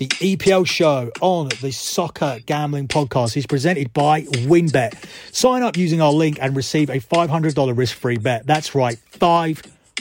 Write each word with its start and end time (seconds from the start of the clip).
The 0.00 0.08
EPL 0.08 0.66
show 0.66 1.10
on 1.20 1.50
the 1.60 1.70
Soccer 1.70 2.38
Gambling 2.46 2.88
Podcast 2.88 3.36
is 3.36 3.46
presented 3.46 3.92
by 3.92 4.22
WynnBET. 4.22 4.94
Sign 5.30 5.62
up 5.62 5.76
using 5.76 6.00
our 6.00 6.10
link 6.10 6.38
and 6.40 6.56
receive 6.56 6.88
a 6.88 7.00
$500 7.00 7.76
risk 7.76 7.98
free 7.98 8.16
bet. 8.16 8.46
That's 8.46 8.74
right, 8.74 8.96
five 9.10 9.60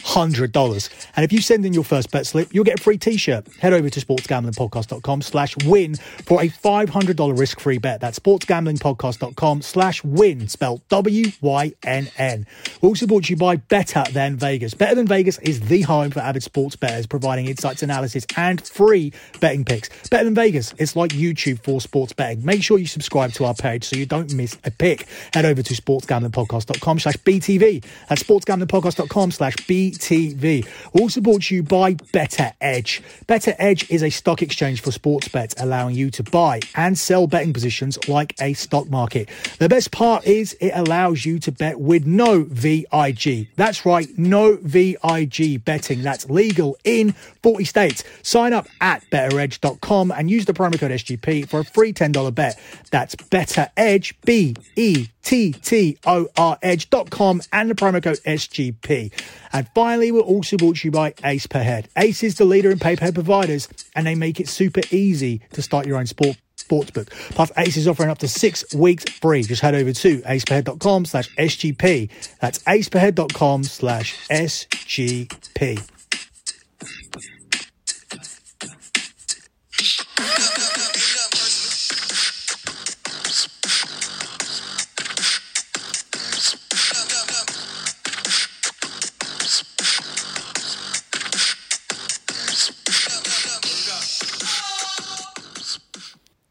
$100. 0.09 0.89
And 1.15 1.23
if 1.23 1.31
you 1.31 1.41
send 1.41 1.65
in 1.65 1.73
your 1.73 1.83
first 1.83 2.11
bet 2.11 2.25
slip, 2.25 2.54
you'll 2.54 2.63
get 2.63 2.79
a 2.79 2.84
free 2.84 2.97
t-shirt. 2.97 3.47
Head 3.59 3.73
over 3.73 3.89
to 3.89 3.99
sportsgamblingpodcast.com 3.99 5.21
slash 5.21 5.55
wynn 5.66 5.95
for 5.95 6.41
a 6.41 6.49
$500 6.49 7.38
risk-free 7.38 7.77
bet. 7.77 8.02
That's 8.02 8.17
sportsgamblingpodcast.com 8.20 9.61
slash 9.61 10.03
wynn, 10.03 10.48
spelled 10.48 10.88
W-Y-N-N. 10.89 12.48
We're 12.81 12.89
also 12.89 13.05
brought 13.07 13.25
to 13.25 13.34
you 13.34 13.38
by 13.38 13.57
Better 13.57 14.03
Than 14.11 14.35
Vegas. 14.38 14.73
Better 14.73 14.95
Than 14.95 15.07
Vegas 15.07 15.38
is 15.39 15.61
the 15.61 15.81
home 15.81 16.12
for 16.12 16.21
avid 16.21 16.44
sports 16.44 16.76
bettors, 16.76 17.05
providing 17.05 17.45
insights, 17.45 17.84
analysis, 17.84 18.26
and 18.35 18.66
free 18.66 19.13
betting 19.39 19.66
picks. 19.66 19.89
Better 20.09 20.26
Than 20.26 20.35
Vegas, 20.35 20.73
it's 20.77 20.95
like 20.95 21.12
YouTube 21.12 21.63
for 21.63 21.80
sports 21.81 22.13
betting. 22.13 22.44
Make 22.44 22.63
sure 22.63 22.80
you 22.80 22.88
subscribe 22.88 23.34
to 23.34 23.45
our 23.45 23.53
page 23.53 23.84
so 23.85 23.95
you 23.95 24.05
don't 24.05 24.34
miss 24.34 24.57
a 24.63 24.71
pick. 24.71 25.07
Head 25.34 25.45
over 25.45 25.62
to 25.62 25.73
sportsgamblingpodcast.com 25.73 26.99
slash 26.99 27.17
BTV. 27.17 27.85
That's 28.07 28.23
sportsgamblingpodcast.com 28.23 29.31
slash 29.31 29.55
BTV. 29.55 29.98
TV. 29.99 30.67
Also 30.94 31.21
brought 31.21 31.44
to 31.44 31.55
you 31.55 31.63
by 31.63 31.94
BettorEdge. 31.94 33.02
Better 33.27 33.53
Edge 33.59 33.89
is 33.89 34.02
a 34.02 34.09
stock 34.09 34.41
exchange 34.41 34.81
for 34.81 34.91
sports 34.91 35.27
bets, 35.27 35.53
allowing 35.59 35.95
you 35.95 36.09
to 36.12 36.23
buy 36.23 36.62
and 36.75 36.98
sell 36.98 37.27
betting 37.27 37.53
positions 37.53 37.98
like 38.08 38.34
a 38.41 38.53
stock 38.53 38.89
market. 38.89 39.30
The 39.59 39.70
best 39.70 39.91
part 39.91 40.25
is 40.25 40.53
it 40.59 40.72
allows 40.73 41.25
you 41.25 41.39
to 41.39 41.52
bet 41.52 41.80
with 41.80 42.05
no 42.05 42.44
VIG. 42.44 43.49
That's 43.55 43.85
right, 43.85 44.08
no 44.17 44.58
VIG 44.62 45.63
betting. 45.63 46.02
That's 46.02 46.30
legal 46.30 46.77
in 46.84 47.11
40 47.44 47.63
states. 47.66 48.03
Sign 48.23 48.53
up 48.53 48.67
at 48.81 49.03
bettoredge.com 49.11 50.11
and 50.11 50.30
use 50.30 50.45
the 50.45 50.53
promo 50.53 50.80
code 50.80 50.92
SGP 50.92 51.47
for 51.47 51.59
a 51.59 51.66
free 51.66 51.94
$10 51.94 52.33
bet. 52.33 52.59
That's 52.92 53.16
BettorEdge, 53.16 54.14
B 54.23 54.55
E 54.75 55.09
T 55.23 55.52
T 55.53 55.98
O 56.06 56.28
R 56.38 56.58
Edge.com 56.62 57.42
and 57.52 57.70
the 57.70 57.75
promo 57.75 58.02
code 58.02 58.20
SGP. 58.25 59.12
And 59.53 59.67
finally, 59.76 60.11
we're 60.11 60.22
also 60.22 60.58
brought 60.58 60.78
to 60.78 60.88
you 60.88 60.92
by 60.92 61.14
Ace 61.23 61.48
Per 61.48 61.61
Head. 61.61 61.89
Ace 61.98 62.23
is 62.23 62.36
the 62.36 62.45
leader 62.45 62.72
in 62.72 62.80
pay 62.80 62.95
per 62.95 63.11
providers 63.11 63.67
and 63.95 64.06
they 64.06 64.16
make 64.16 64.39
it 64.39 64.48
super 64.48 64.81
easy 64.92 65.42
to 65.53 65.61
start 65.61 65.86
your 65.86 65.98
own 65.98 66.06
sport 66.06 66.38
sportsbook. 66.58 67.09
Plus, 67.31 67.52
Ace 67.58 67.78
is 67.78 67.88
offering 67.88 68.09
up 68.09 68.20
to 68.20 68.28
six 68.28 68.73
weeks 68.73 69.06
free. 69.06 69.44
Just 69.44 69.61
head 69.61 69.76
over 69.76 69.94
to 69.94 70.17
aceperhead.com 70.22 71.06
slash 71.06 71.33
SGP. 71.36 72.09
That's 72.39 72.59
aceperhead.com 72.59 73.64
slash 73.64 74.17
SGP. 74.30 75.80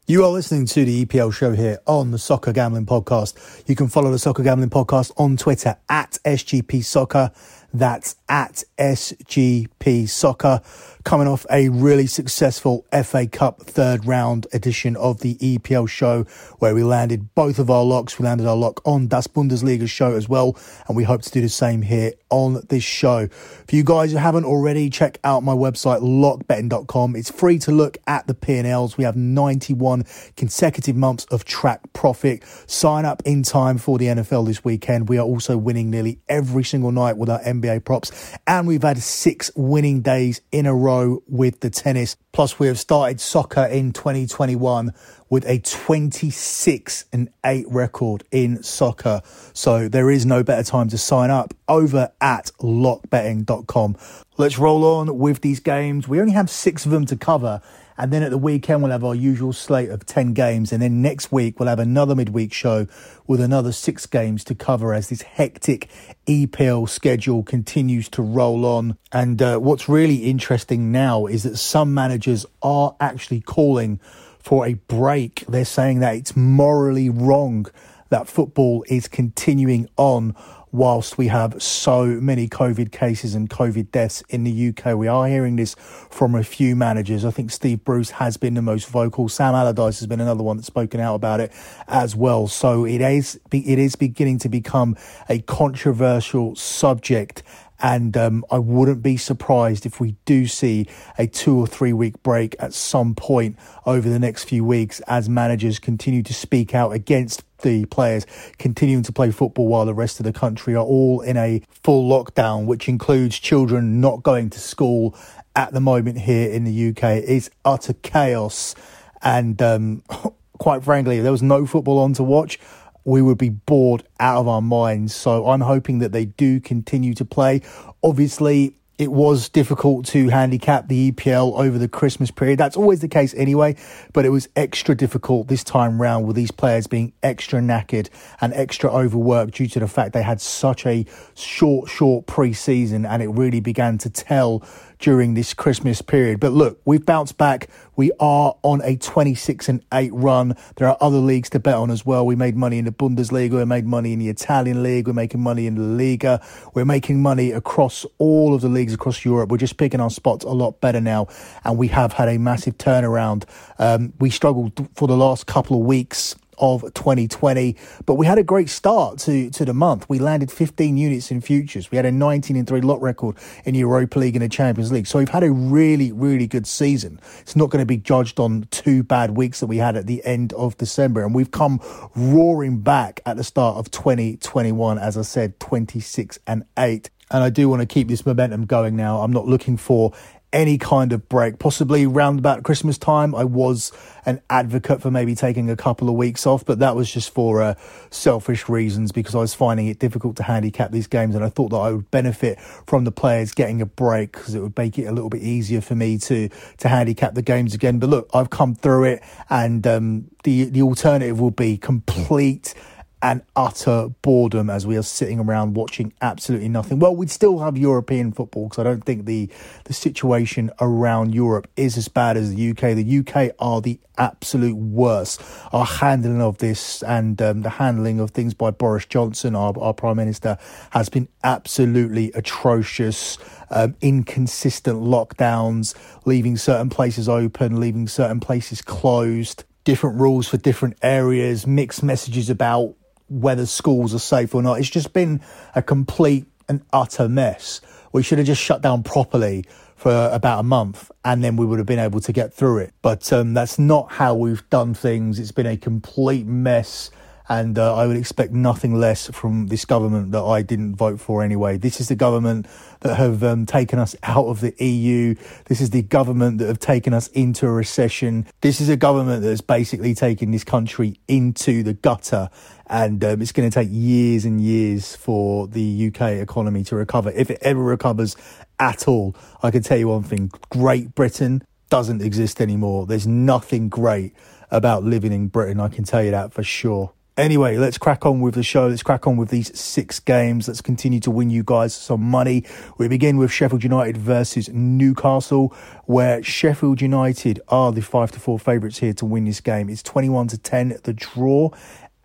You 0.09 0.25
are 0.25 0.31
listening 0.31 0.65
to 0.65 0.85
the 0.85 1.05
EPL 1.05 1.31
show 1.31 1.51
here 1.51 1.77
on 1.85 2.09
the 2.09 2.17
Soccer 2.17 2.51
Gambling 2.51 2.87
Podcast. 2.87 3.63
You 3.67 3.75
can 3.75 3.89
follow 3.89 4.09
the 4.09 4.17
Soccer 4.17 4.41
Gambling 4.41 4.71
Podcast 4.71 5.11
on 5.17 5.37
Twitter 5.37 5.77
at 5.87 6.17
SGP 6.25 6.83
Soccer. 6.83 7.29
That's 7.75 8.15
at 8.27 8.63
SGP 8.79 10.09
Soccer 10.09 10.61
coming 11.09 11.27
off 11.27 11.43
a 11.49 11.69
really 11.69 12.05
successful 12.05 12.85
FA 13.03 13.25
Cup 13.25 13.63
third 13.63 14.05
round 14.05 14.45
edition 14.53 14.95
of 14.95 15.21
the 15.21 15.33
EPL 15.37 15.89
show, 15.89 16.21
where 16.59 16.75
we 16.75 16.83
landed 16.83 17.33
both 17.33 17.57
of 17.57 17.67
our 17.67 17.83
locks. 17.83 18.19
We 18.19 18.25
landed 18.25 18.45
our 18.45 18.55
lock 18.55 18.79
on 18.85 19.07
Das 19.07 19.25
Bundesliga 19.25 19.89
show 19.89 20.13
as 20.13 20.29
well, 20.29 20.55
and 20.87 20.95
we 20.95 21.03
hope 21.03 21.23
to 21.23 21.31
do 21.31 21.41
the 21.41 21.49
same 21.49 21.81
here 21.81 22.11
on 22.29 22.61
this 22.69 22.83
show. 22.83 23.27
For 23.27 23.75
you 23.75 23.83
guys 23.83 24.11
who 24.11 24.17
haven't 24.17 24.45
already, 24.45 24.91
check 24.91 25.17
out 25.23 25.41
my 25.41 25.53
website, 25.53 26.01
lockbetting.com. 26.01 27.15
It's 27.15 27.31
free 27.31 27.57
to 27.57 27.71
look 27.71 27.97
at 28.05 28.27
the 28.27 28.35
P&Ls. 28.35 28.95
We 28.95 29.03
have 29.03 29.15
91 29.15 30.03
consecutive 30.37 30.95
months 30.95 31.25
of 31.31 31.43
track 31.43 31.91
profit. 31.91 32.43
Sign 32.67 33.05
up 33.05 33.23
in 33.25 33.41
time 33.41 33.79
for 33.79 33.97
the 33.97 34.05
NFL 34.05 34.45
this 34.45 34.63
weekend. 34.63 35.09
We 35.09 35.17
are 35.17 35.25
also 35.25 35.57
winning 35.57 35.89
nearly 35.89 36.19
every 36.29 36.63
single 36.63 36.91
night 36.91 37.17
with 37.17 37.31
our 37.31 37.39
NBA 37.39 37.83
props, 37.83 38.11
and 38.45 38.67
we've 38.67 38.83
had 38.83 38.99
six 38.99 39.49
winning 39.55 40.01
days 40.01 40.41
in 40.51 40.67
a 40.67 40.75
row 40.75 40.98
with 41.27 41.59
the 41.59 41.69
tennis. 41.69 42.15
Plus, 42.31 42.59
we 42.59 42.67
have 42.67 42.79
started 42.79 43.19
soccer 43.19 43.65
in 43.65 43.91
2021 43.91 44.93
with 45.29 45.45
a 45.45 45.59
26 45.59 47.05
and 47.13 47.29
8 47.45 47.65
record 47.69 48.23
in 48.31 48.63
soccer. 48.63 49.21
So 49.53 49.87
there 49.87 50.09
is 50.09 50.25
no 50.25 50.43
better 50.43 50.63
time 50.63 50.89
to 50.89 50.97
sign 50.97 51.29
up 51.29 51.53
over 51.67 52.11
at 52.21 52.51
lockbetting.com. 52.59 53.97
Let's 54.37 54.57
roll 54.57 54.85
on 54.85 55.17
with 55.17 55.41
these 55.41 55.59
games. 55.59 56.07
We 56.07 56.19
only 56.19 56.33
have 56.33 56.49
six 56.49 56.85
of 56.85 56.91
them 56.91 57.05
to 57.07 57.15
cover. 57.15 57.61
And 57.99 58.13
then 58.13 58.23
at 58.23 58.31
the 58.31 58.37
weekend, 58.37 58.81
we'll 58.81 58.93
have 58.93 59.03
our 59.03 59.13
usual 59.13 59.51
slate 59.51 59.89
of 59.89 60.05
10 60.05 60.33
games. 60.33 60.71
And 60.71 60.81
then 60.81 61.01
next 61.01 61.33
week, 61.33 61.59
we'll 61.59 61.67
have 61.67 61.79
another 61.79 62.15
midweek 62.15 62.53
show 62.53 62.87
with 63.27 63.41
another 63.41 63.73
six 63.73 64.05
games 64.05 64.45
to 64.45 64.55
cover 64.55 64.93
as 64.93 65.09
this 65.09 65.21
hectic 65.21 65.89
EPL 66.25 66.87
schedule 66.87 67.43
continues 67.43 68.07
to 68.09 68.21
roll 68.21 68.65
on. 68.65 68.97
And 69.11 69.41
uh, 69.41 69.57
what's 69.57 69.89
really 69.89 70.29
interesting 70.29 70.93
now 70.93 71.25
is 71.25 71.43
that 71.43 71.57
some 71.57 71.93
managers 71.93 72.45
are 72.61 72.95
actually 73.01 73.41
calling 73.41 73.99
for 74.39 74.65
a 74.65 74.75
break. 74.75 75.43
They're 75.49 75.65
saying 75.65 75.99
that 75.99 76.15
it's 76.15 76.37
morally 76.37 77.09
wrong 77.09 77.67
that 78.09 78.27
football 78.27 78.83
is 78.87 79.07
continuing 79.07 79.87
on 79.97 80.35
whilst 80.71 81.17
we 81.17 81.27
have 81.27 81.61
so 81.61 82.05
many 82.05 82.47
COVID 82.47 82.91
cases 82.91 83.35
and 83.35 83.49
COVID 83.49 83.91
deaths 83.91 84.23
in 84.29 84.43
the 84.43 84.69
UK. 84.69 84.95
We 84.95 85.07
are 85.07 85.27
hearing 85.27 85.55
this 85.55 85.75
from 86.09 86.35
a 86.35 86.43
few 86.43 86.75
managers. 86.75 87.25
I 87.25 87.31
think 87.31 87.51
Steve 87.51 87.83
Bruce 87.83 88.11
has 88.11 88.37
been 88.37 88.53
the 88.53 88.61
most 88.61 88.87
vocal. 88.87 89.29
Sam 89.29 89.55
Allardyce 89.55 89.99
has 89.99 90.07
been 90.07 90.21
another 90.21 90.43
one 90.43 90.57
that's 90.57 90.67
spoken 90.67 90.99
out 90.99 91.15
about 91.15 91.39
it 91.39 91.51
as 91.87 92.15
well. 92.15 92.47
So 92.47 92.85
it 92.85 93.01
is, 93.01 93.39
it 93.51 93.79
is 93.79 93.95
beginning 93.95 94.39
to 94.39 94.49
become 94.49 94.95
a 95.27 95.39
controversial 95.39 96.55
subject 96.55 97.43
and 97.81 98.15
um, 98.17 98.45
I 98.51 98.59
wouldn't 98.59 99.01
be 99.01 99.17
surprised 99.17 99.85
if 99.85 99.99
we 99.99 100.15
do 100.25 100.47
see 100.47 100.87
a 101.17 101.27
two 101.27 101.57
or 101.57 101.67
three 101.67 101.93
week 101.93 102.21
break 102.23 102.55
at 102.59 102.73
some 102.73 103.15
point 103.15 103.57
over 103.85 104.09
the 104.09 104.19
next 104.19 104.45
few 104.45 104.63
weeks 104.63 104.99
as 105.01 105.29
managers 105.29 105.79
continue 105.79 106.23
to 106.23 106.33
speak 106.33 106.75
out 106.75 106.91
against 106.91 107.43
the 107.61 107.85
players 107.85 108.25
continuing 108.57 109.03
to 109.03 109.11
play 109.11 109.31
football 109.31 109.67
while 109.67 109.85
the 109.85 109.93
rest 109.93 110.19
of 110.19 110.23
the 110.23 110.33
country 110.33 110.75
are 110.75 110.85
all 110.85 111.21
in 111.21 111.37
a 111.37 111.61
full 111.83 112.09
lockdown, 112.09 112.65
which 112.65 112.87
includes 112.87 113.37
children 113.37 113.99
not 113.99 114.23
going 114.23 114.49
to 114.49 114.59
school 114.59 115.15
at 115.55 115.73
the 115.73 115.81
moment 115.81 116.17
here 116.17 116.49
in 116.49 116.63
the 116.63 116.89
UK. 116.89 117.03
It's 117.25 117.49
utter 117.65 117.93
chaos. 117.93 118.75
And 119.21 119.61
um, 119.61 120.03
quite 120.57 120.83
frankly, 120.83 121.19
there 121.19 121.31
was 121.31 121.43
no 121.43 121.65
football 121.65 121.99
on 121.99 122.13
to 122.13 122.23
watch, 122.23 122.59
we 123.09 123.21
would 123.21 123.37
be 123.37 123.49
bored 123.49 124.03
out 124.19 124.39
of 124.39 124.47
our 124.47 124.61
minds. 124.61 125.13
So 125.13 125.47
I'm 125.47 125.61
hoping 125.61 125.99
that 125.99 126.11
they 126.11 126.25
do 126.25 126.59
continue 126.59 127.13
to 127.15 127.25
play. 127.25 127.61
Obviously, 128.03 128.75
it 128.99 129.13
was 129.13 129.47
difficult 129.47 130.05
to 130.07 130.27
handicap 130.27 130.89
the 130.89 131.11
EPL 131.11 131.57
over 131.57 131.77
the 131.77 131.87
Christmas 131.87 132.31
period. 132.31 132.59
That's 132.59 132.75
always 132.75 132.99
the 132.99 133.07
case 133.07 133.33
anyway, 133.33 133.77
but 134.11 134.25
it 134.25 134.29
was 134.29 134.49
extra 134.57 134.93
difficult 134.93 135.47
this 135.47 135.63
time 135.63 136.01
round 136.01 136.27
with 136.27 136.35
these 136.35 136.51
players 136.51 136.85
being 136.85 137.13
extra 137.23 137.61
knackered 137.61 138.09
and 138.41 138.53
extra 138.53 138.91
overworked 138.91 139.53
due 139.53 139.67
to 139.67 139.79
the 139.79 139.87
fact 139.87 140.11
they 140.11 140.21
had 140.21 140.41
such 140.41 140.85
a 140.85 141.05
short, 141.33 141.89
short 141.89 142.27
pre-season 142.27 143.05
and 143.05 143.23
it 143.23 143.29
really 143.29 143.61
began 143.61 143.97
to 143.99 144.09
tell 144.09 144.63
during 144.99 145.33
this 145.33 145.53
Christmas 145.53 146.01
period. 146.01 146.39
But 146.39 146.51
look, 146.51 146.79
we've 146.85 147.05
bounced 147.05 147.37
back. 147.37 147.69
We 147.95 148.11
are 148.19 148.55
on 148.61 148.81
a 148.83 148.97
26 148.97 149.69
and 149.69 149.83
8 149.93 150.13
run. 150.13 150.55
There 150.75 150.87
are 150.87 150.97
other 151.01 151.17
leagues 151.17 151.49
to 151.51 151.59
bet 151.59 151.75
on 151.75 151.89
as 151.89 152.05
well. 152.05 152.25
We 152.25 152.35
made 152.35 152.55
money 152.55 152.77
in 152.77 152.85
the 152.85 152.91
Bundesliga, 152.91 153.51
we 153.51 153.65
made 153.65 153.85
money 153.85 154.13
in 154.13 154.19
the 154.19 154.29
Italian 154.29 154.83
league, 154.83 155.07
we're 155.07 155.13
making 155.13 155.41
money 155.41 155.67
in 155.67 155.75
the 155.75 155.81
Liga, 155.81 156.41
we're 156.73 156.85
making 156.85 157.21
money 157.21 157.51
across 157.51 158.05
all 158.17 158.53
of 158.53 158.61
the 158.61 158.69
leagues 158.69 158.93
across 158.93 159.25
Europe. 159.25 159.49
We're 159.49 159.57
just 159.57 159.77
picking 159.77 159.99
our 159.99 160.09
spots 160.09 160.45
a 160.45 160.49
lot 160.49 160.79
better 160.81 161.01
now, 161.01 161.27
and 161.63 161.77
we 161.77 161.87
have 161.89 162.13
had 162.13 162.29
a 162.29 162.37
massive 162.37 162.77
turnaround. 162.77 163.45
Um, 163.79 164.13
we 164.19 164.29
struggled 164.29 164.87
for 164.95 165.07
the 165.07 165.17
last 165.17 165.47
couple 165.47 165.79
of 165.79 165.85
weeks 165.85 166.35
of 166.59 166.81
2020. 166.93 167.75
But 168.05 168.15
we 168.15 168.25
had 168.25 168.37
a 168.37 168.43
great 168.43 168.69
start 168.69 169.19
to, 169.19 169.49
to 169.51 169.65
the 169.65 169.73
month. 169.73 170.07
We 170.09 170.19
landed 170.19 170.51
15 170.51 170.97
units 170.97 171.31
in 171.31 171.41
futures. 171.41 171.91
We 171.91 171.95
had 171.95 172.05
a 172.05 172.11
19 172.11 172.55
and 172.55 172.67
3 172.67 172.81
lot 172.81 173.01
record 173.01 173.37
in 173.65 173.75
Europa 173.75 174.19
League 174.19 174.35
and 174.35 174.43
the 174.43 174.49
Champions 174.49 174.91
League. 174.91 175.07
So 175.07 175.19
we've 175.19 175.29
had 175.29 175.43
a 175.43 175.51
really, 175.51 176.11
really 176.11 176.47
good 176.47 176.67
season. 176.67 177.19
It's 177.41 177.55
not 177.55 177.69
going 177.69 177.81
to 177.81 177.85
be 177.85 177.97
judged 177.97 178.39
on 178.39 178.67
two 178.71 179.03
bad 179.03 179.31
weeks 179.31 179.59
that 179.59 179.67
we 179.67 179.77
had 179.77 179.95
at 179.95 180.07
the 180.07 180.23
end 180.25 180.53
of 180.53 180.77
December. 180.77 181.23
And 181.23 181.33
we've 181.33 181.51
come 181.51 181.79
roaring 182.15 182.79
back 182.79 183.21
at 183.25 183.37
the 183.37 183.43
start 183.43 183.77
of 183.77 183.91
2021, 183.91 184.97
as 184.97 185.17
I 185.17 185.21
said, 185.21 185.59
26 185.59 186.39
and 186.47 186.63
8. 186.77 187.09
And 187.31 187.43
I 187.43 187.49
do 187.49 187.69
want 187.69 187.81
to 187.81 187.85
keep 187.85 188.07
this 188.07 188.25
momentum 188.25 188.65
going 188.65 188.95
now. 188.95 189.21
I'm 189.21 189.31
not 189.31 189.45
looking 189.45 189.77
for 189.77 190.13
any 190.51 190.77
kind 190.77 191.13
of 191.13 191.29
break. 191.29 191.59
Possibly 191.59 192.05
round 192.05 192.39
about 192.39 192.63
Christmas 192.63 192.97
time, 192.97 193.35
I 193.35 193.43
was 193.43 193.91
an 194.25 194.41
advocate 194.49 195.01
for 195.01 195.11
maybe 195.11 195.35
taking 195.35 195.69
a 195.69 195.75
couple 195.75 196.09
of 196.09 196.15
weeks 196.15 196.47
off, 196.47 196.65
but 196.65 196.79
that 196.79 196.95
was 196.95 197.11
just 197.11 197.33
for 197.33 197.61
uh, 197.61 197.75
selfish 198.09 198.67
reasons 198.67 199.11
because 199.11 199.35
I 199.35 199.39
was 199.39 199.53
finding 199.53 199.87
it 199.87 199.99
difficult 199.99 200.35
to 200.37 200.43
handicap 200.43 200.91
these 200.91 201.07
games, 201.07 201.35
and 201.35 201.43
I 201.43 201.49
thought 201.49 201.69
that 201.69 201.77
I 201.77 201.91
would 201.91 202.09
benefit 202.11 202.59
from 202.59 203.03
the 203.03 203.11
players 203.11 203.53
getting 203.53 203.81
a 203.81 203.85
break 203.85 204.31
because 204.31 204.55
it 204.55 204.61
would 204.61 204.77
make 204.77 204.97
it 204.97 205.05
a 205.05 205.11
little 205.11 205.29
bit 205.29 205.43
easier 205.43 205.81
for 205.81 205.95
me 205.95 206.17
to 206.19 206.49
to 206.77 206.87
handicap 206.87 207.35
the 207.35 207.41
games 207.41 207.73
again. 207.73 207.99
But 207.99 208.09
look, 208.09 208.29
I've 208.33 208.49
come 208.49 208.75
through 208.75 209.05
it, 209.05 209.23
and 209.49 209.85
um, 209.85 210.25
the 210.43 210.65
the 210.65 210.81
alternative 210.81 211.39
will 211.39 211.51
be 211.51 211.77
complete 211.77 212.73
and 213.21 213.41
utter 213.55 214.09
boredom 214.21 214.69
as 214.69 214.87
we 214.87 214.95
are 214.95 215.03
sitting 215.03 215.39
around 215.39 215.73
watching 215.73 216.13
absolutely 216.21 216.69
nothing. 216.69 216.99
Well, 216.99 217.15
we'd 217.15 217.29
still 217.29 217.59
have 217.59 217.77
European 217.77 218.31
football 218.31 218.69
because 218.69 218.79
I 218.79 218.83
don't 218.83 219.03
think 219.03 219.25
the 219.25 219.49
the 219.85 219.93
situation 219.93 220.71
around 220.79 221.35
Europe 221.35 221.67
is 221.75 221.97
as 221.97 222.07
bad 222.07 222.37
as 222.37 222.55
the 222.55 222.69
UK. 222.71 222.95
The 222.95 223.19
UK 223.19 223.55
are 223.59 223.81
the 223.81 223.99
absolute 224.17 224.75
worst. 224.75 225.41
Our 225.73 225.85
handling 225.85 226.41
of 226.41 226.59
this 226.59 227.01
and 227.03 227.41
um, 227.41 227.61
the 227.61 227.69
handling 227.69 228.19
of 228.19 228.31
things 228.31 228.53
by 228.53 228.71
Boris 228.71 229.05
Johnson, 229.05 229.55
our, 229.55 229.77
our 229.79 229.93
Prime 229.93 230.17
Minister, 230.17 230.57
has 230.91 231.09
been 231.09 231.27
absolutely 231.43 232.31
atrocious. 232.33 233.37
Um, 233.71 233.95
inconsistent 234.01 235.03
lockdowns, 235.03 235.93
leaving 236.25 236.57
certain 236.57 236.89
places 236.89 237.29
open, 237.29 237.79
leaving 237.79 238.07
certain 238.07 238.39
places 238.39 238.81
closed 238.81 239.63
different 239.83 240.19
rules 240.19 240.47
for 240.47 240.57
different 240.57 240.97
areas, 241.01 241.65
mixed 241.65 242.03
messages 242.03 242.49
about 242.49 242.95
whether 243.29 243.65
schools 243.65 244.13
are 244.13 244.19
safe 244.19 244.53
or 244.55 244.61
not. 244.61 244.79
It's 244.79 244.89
just 244.89 245.13
been 245.13 245.41
a 245.75 245.81
complete 245.81 246.45
and 246.67 246.81
utter 246.93 247.29
mess. 247.29 247.81
We 248.11 248.23
should 248.23 248.37
have 248.37 248.47
just 248.47 248.61
shut 248.61 248.81
down 248.81 249.03
properly 249.03 249.65
for 249.95 250.29
about 250.31 250.59
a 250.59 250.63
month 250.63 251.11
and 251.25 251.43
then 251.43 251.57
we 251.57 251.65
would 251.65 251.77
have 251.77 251.85
been 251.85 251.99
able 251.99 252.21
to 252.21 252.31
get 252.31 252.53
through 252.53 252.79
it. 252.79 252.93
But 253.01 253.31
um, 253.33 253.53
that's 253.53 253.77
not 253.77 254.11
how 254.11 254.33
we've 254.33 254.67
done 254.69 254.93
things. 254.93 255.39
It's 255.39 255.51
been 255.51 255.65
a 255.65 255.77
complete 255.77 256.45
mess. 256.45 257.11
And 257.49 257.79
uh, 257.79 257.95
I 257.95 258.05
would 258.05 258.15
expect 258.15 258.53
nothing 258.53 258.93
less 258.93 259.27
from 259.31 259.67
this 259.67 259.83
government 259.83 260.31
that 260.33 260.43
I 260.43 260.61
didn't 260.61 260.95
vote 260.95 261.19
for 261.19 261.43
anyway. 261.43 261.77
This 261.77 261.99
is 261.99 262.07
the 262.07 262.15
government 262.15 262.67
that 262.99 263.15
have 263.15 263.43
um, 263.43 263.65
taken 263.65 263.97
us 263.97 264.15
out 264.21 264.45
of 264.45 264.61
the 264.61 264.73
EU. 264.83 265.33
This 265.65 265.81
is 265.81 265.89
the 265.89 266.03
government 266.03 266.59
that 266.59 266.67
have 266.67 266.79
taken 266.79 267.11
us 267.11 267.27
into 267.29 267.65
a 267.65 267.71
recession. 267.71 268.45
This 268.61 268.79
is 268.79 268.87
a 268.87 268.95
government 268.95 269.41
that 269.41 269.49
has 269.49 269.61
basically 269.61 270.13
taken 270.13 270.51
this 270.51 270.63
country 270.63 271.19
into 271.27 271.81
the 271.81 271.93
gutter 271.93 272.49
and 272.89 273.23
um, 273.23 273.41
it's 273.41 273.51
going 273.51 273.69
to 273.69 273.73
take 273.73 273.89
years 273.91 274.45
and 274.45 274.59
years 274.59 275.15
for 275.15 275.67
the 275.67 276.07
UK 276.07 276.21
economy 276.33 276.83
to 276.85 276.95
recover, 276.95 277.31
if 277.31 277.51
it 277.51 277.59
ever 277.61 277.81
recovers 277.81 278.35
at 278.79 279.07
all. 279.07 279.35
I 279.61 279.69
can 279.69 279.83
tell 279.83 279.97
you 279.97 280.07
one 280.07 280.23
thing: 280.23 280.51
Great 280.69 281.13
Britain 281.13 281.63
doesn't 281.89 282.21
exist 282.21 282.59
anymore. 282.59 283.05
There's 283.05 283.27
nothing 283.27 283.89
great 283.89 284.33
about 284.71 285.03
living 285.03 285.31
in 285.31 285.47
Britain. 285.47 285.79
I 285.79 285.87
can 285.87 286.03
tell 286.03 286.23
you 286.23 286.31
that 286.31 286.51
for 286.51 286.63
sure. 286.63 287.13
Anyway, 287.39 287.77
let's 287.77 287.97
crack 287.97 288.25
on 288.25 288.41
with 288.41 288.53
the 288.53 288.63
show. 288.63 288.87
Let's 288.87 289.01
crack 289.01 289.25
on 289.25 289.37
with 289.37 289.47
these 289.47 289.73
six 289.79 290.19
games. 290.19 290.67
Let's 290.67 290.81
continue 290.81 291.21
to 291.21 291.31
win 291.31 291.49
you 291.49 291.63
guys 291.63 291.95
some 291.95 292.21
money. 292.21 292.65
We 292.97 293.07
begin 293.07 293.37
with 293.37 293.49
Sheffield 293.49 293.81
United 293.81 294.17
versus 294.17 294.67
Newcastle, 294.67 295.73
where 296.03 296.43
Sheffield 296.43 296.99
United 296.99 297.61
are 297.69 297.93
the 297.93 298.01
five 298.01 298.33
to 298.33 298.41
four 298.41 298.59
favourites 298.59 298.97
here 298.97 299.13
to 299.13 299.25
win 299.25 299.45
this 299.45 299.61
game. 299.61 299.87
It's 299.87 300.03
21 300.03 300.49
to 300.49 300.57
10, 300.57 300.99
the 301.03 301.13
draw, 301.13 301.69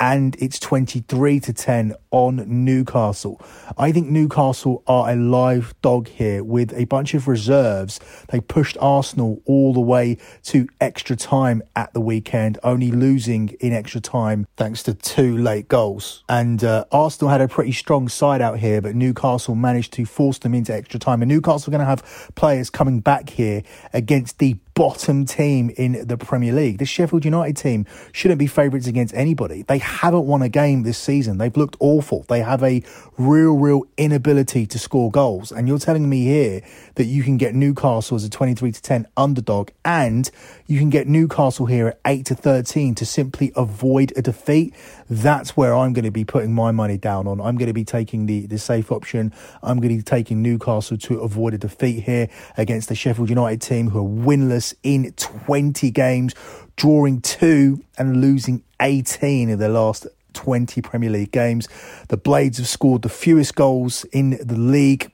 and 0.05 0.37
it's 0.39 0.59
23 0.59 1.41
to 1.41 1.55
10 1.55 1.95
on 2.11 2.45
Newcastle. 2.47 3.41
I 3.79 3.91
think 3.91 4.09
Newcastle 4.09 4.83
are 4.87 5.09
a 5.09 5.17
live 5.17 5.73
dog 5.81 6.09
here 6.09 6.45
with 6.45 6.75
a 6.75 6.85
bunch 6.85 7.15
of 7.15 7.27
reserves. 7.27 8.01
They 8.29 8.41
pushed 8.41 8.77
Arsenal 8.83 9.41
all 9.47 9.73
the 9.73 9.81
way 9.81 10.19
to 10.43 10.69
extra 10.79 11.17
time 11.17 11.63
at 11.75 11.95
the 11.95 12.03
weekend, 12.03 12.59
only 12.63 12.91
losing 12.91 13.49
in 13.61 13.73
extra 13.73 14.03
time 14.03 14.47
thanks 14.59 14.83
to 14.83 14.93
two 14.93 15.39
late 15.39 15.69
goals. 15.69 16.23
And 16.29 16.63
uh, 16.63 16.85
Arsenal 16.93 17.31
had 17.31 17.41
a 17.41 17.49
pretty 17.49 17.73
strong 17.73 18.11
side 18.11 18.43
out 18.43 18.59
here, 18.59 18.83
but 18.83 18.95
Newcastle 18.95 19.55
managed 19.55 19.95
to 19.95 20.05
force 20.05 20.37
them 20.37 20.53
into 20.53 20.75
extra 20.75 21.01
time. 21.01 21.23
And 21.23 21.31
Newcastle 21.31 21.71
are 21.71 21.77
going 21.79 21.81
to 21.81 21.87
have 21.87 22.31
players 22.35 22.69
coming 22.69 23.01
back 23.01 23.31
here 23.31 23.63
against 23.95 24.39
the 24.39 24.59
bottom 24.75 25.25
team 25.25 25.71
in 25.77 26.07
the 26.07 26.17
Premier 26.17 26.53
League. 26.53 26.79
The 26.79 26.85
Sheffield 26.85 27.25
United 27.25 27.57
team 27.57 27.87
shouldn't 28.13 28.39
be 28.41 28.49
favourites 28.49 28.89
against 28.89 29.15
anybody. 29.15 29.63
They 29.63 29.79
haven't 29.79 30.27
won 30.27 30.43
a 30.43 30.49
game 30.49 30.83
this 30.83 30.99
season. 30.99 31.39
They've 31.39 31.57
looked 31.57 31.77
awful. 31.79 32.25
They 32.29 32.41
have 32.41 32.63
a 32.63 32.83
real, 33.17 33.57
real 33.57 33.85
inability 33.97 34.67
to 34.67 34.79
score 34.79 35.11
goals. 35.11 35.53
And 35.53 35.69
you're 35.69 35.79
telling 35.79 36.09
me 36.09 36.25
here 36.25 36.63
that 36.97 37.05
you 37.05 37.23
can 37.23 37.37
get 37.37 37.55
Newcastle 37.55 38.17
as 38.17 38.25
a 38.25 38.31
23 38.31 38.73
to 38.73 38.83
10 38.83 39.07
underdog 39.17 39.71
and 39.85 40.29
you 40.67 40.79
can 40.79 40.91
get 40.91 41.07
Newcastle 41.07 41.67
here 41.67 41.89
at 41.89 42.01
8 42.05 42.27
to 42.27 42.35
13 42.35 42.95
to 42.97 43.07
simply 43.07 43.53
avoid 43.55 44.13
a 44.17 44.23
defeat. 44.23 44.75
That's 45.09 45.57
where 45.57 45.75
I'm 45.75 45.93
going 45.93 46.05
to 46.05 46.11
be 46.11 46.25
putting 46.25 46.53
my 46.53 46.73
money 46.73 46.97
down 46.97 47.29
on. 47.29 47.41
I'm 47.41 47.57
going 47.57 47.69
to 47.69 47.75
be 47.75 47.85
taking 47.85 48.27
the, 48.27 48.47
the 48.47 48.59
safe 48.59 48.91
option. 48.91 49.33
I'm 49.63 49.79
going 49.79 49.91
to 49.91 49.97
be 49.97 50.03
taking 50.03 50.43
Newcastle 50.43 50.97
to 50.97 51.21
avoid 51.21 51.55
a 51.55 51.59
defeat 51.59 52.03
here 52.05 52.29
against 52.57 52.89
the 52.89 52.97
Sheffield 52.97 53.29
United 53.29 53.61
team 53.61 53.91
who 53.91 53.99
are 54.01 54.27
winless 54.27 54.64
in 54.83 55.13
20 55.13 55.91
games, 55.91 56.35
drawing 56.77 57.21
two 57.21 57.83
and 57.99 58.21
losing 58.21 58.63
18 58.81 59.49
in 59.49 59.59
their 59.59 59.69
last 59.69 60.07
20 60.35 60.81
Premier 60.83 61.11
League 61.11 61.33
games. 61.33 61.69
The 62.09 62.17
Blades 62.17 62.59
have 62.59 62.69
scored 62.69 63.03
the 63.03 63.09
fewest 63.09 63.55
goals 63.55 64.05
in 64.05 64.31
the 64.43 64.57
league 64.57 65.11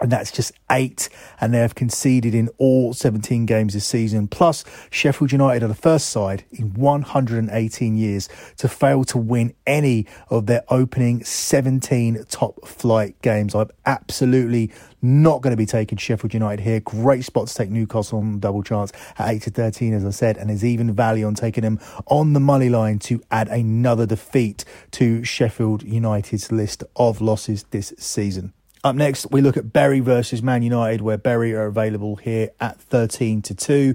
and 0.00 0.10
that's 0.10 0.30
just 0.30 0.52
eight, 0.70 1.08
and 1.40 1.52
they 1.52 1.58
have 1.58 1.74
conceded 1.74 2.34
in 2.34 2.48
all 2.58 2.92
17 2.92 3.46
games 3.46 3.74
this 3.74 3.86
season. 3.86 4.28
Plus, 4.28 4.64
Sheffield 4.90 5.32
United 5.32 5.62
are 5.62 5.68
the 5.68 5.74
first 5.74 6.10
side 6.10 6.44
in 6.50 6.74
118 6.74 7.96
years 7.96 8.28
to 8.58 8.68
fail 8.68 9.04
to 9.04 9.18
win 9.18 9.54
any 9.66 10.06
of 10.28 10.46
their 10.46 10.64
opening 10.68 11.24
17 11.24 12.24
top 12.28 12.66
flight 12.66 13.20
games. 13.22 13.54
I'm 13.54 13.70
absolutely 13.86 14.70
not 15.02 15.40
going 15.40 15.52
to 15.52 15.56
be 15.56 15.66
taking 15.66 15.96
Sheffield 15.96 16.34
United 16.34 16.62
here. 16.62 16.80
Great 16.80 17.24
spot 17.24 17.48
to 17.48 17.54
take 17.54 17.70
Newcastle 17.70 18.18
on 18.18 18.38
double 18.38 18.62
chance 18.62 18.92
at 19.18 19.30
8 19.30 19.42
to 19.42 19.50
13, 19.50 19.94
as 19.94 20.04
I 20.04 20.10
said, 20.10 20.36
and 20.36 20.50
there's 20.50 20.64
even 20.64 20.92
value 20.92 21.26
on 21.26 21.34
taking 21.34 21.62
them 21.62 21.80
on 22.06 22.34
the 22.34 22.40
money 22.40 22.68
line 22.68 22.98
to 23.00 23.22
add 23.30 23.48
another 23.48 24.06
defeat 24.06 24.64
to 24.92 25.24
Sheffield 25.24 25.82
United's 25.82 26.52
list 26.52 26.84
of 26.96 27.20
losses 27.20 27.64
this 27.70 27.94
season. 27.98 28.52
Up 28.82 28.96
next, 28.96 29.30
we 29.30 29.42
look 29.42 29.58
at 29.58 29.74
Burnley 29.74 30.00
versus 30.00 30.42
Man 30.42 30.62
United, 30.62 31.02
where 31.02 31.18
Burnley 31.18 31.52
are 31.52 31.66
available 31.66 32.16
here 32.16 32.48
at 32.60 32.80
13 32.80 33.42
to 33.42 33.54
2. 33.54 33.94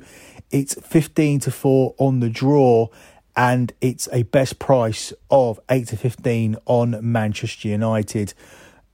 It's 0.51 0.75
15 0.79 1.39
to 1.39 1.51
4 1.51 1.95
on 1.97 2.19
the 2.19 2.29
draw, 2.29 2.89
and 3.35 3.73
it's 3.81 4.07
a 4.13 4.23
best 4.23 4.59
price 4.59 5.11
of 5.31 5.59
8 5.71 5.87
to 5.87 5.97
15 5.97 6.57
on 6.67 6.99
Manchester 7.01 7.67
United. 7.67 8.35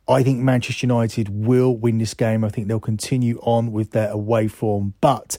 I 0.07 0.23
think 0.23 0.39
Manchester 0.39 0.87
United 0.87 1.27
will 1.27 1.75
win 1.75 1.97
this 1.97 2.13
game. 2.13 2.45
I 2.45 2.49
think 2.49 2.69
they'll 2.69 2.79
continue 2.79 3.37
on 3.41 3.73
with 3.73 3.91
their 3.91 4.11
away 4.11 4.47
form, 4.47 4.93
but 5.01 5.37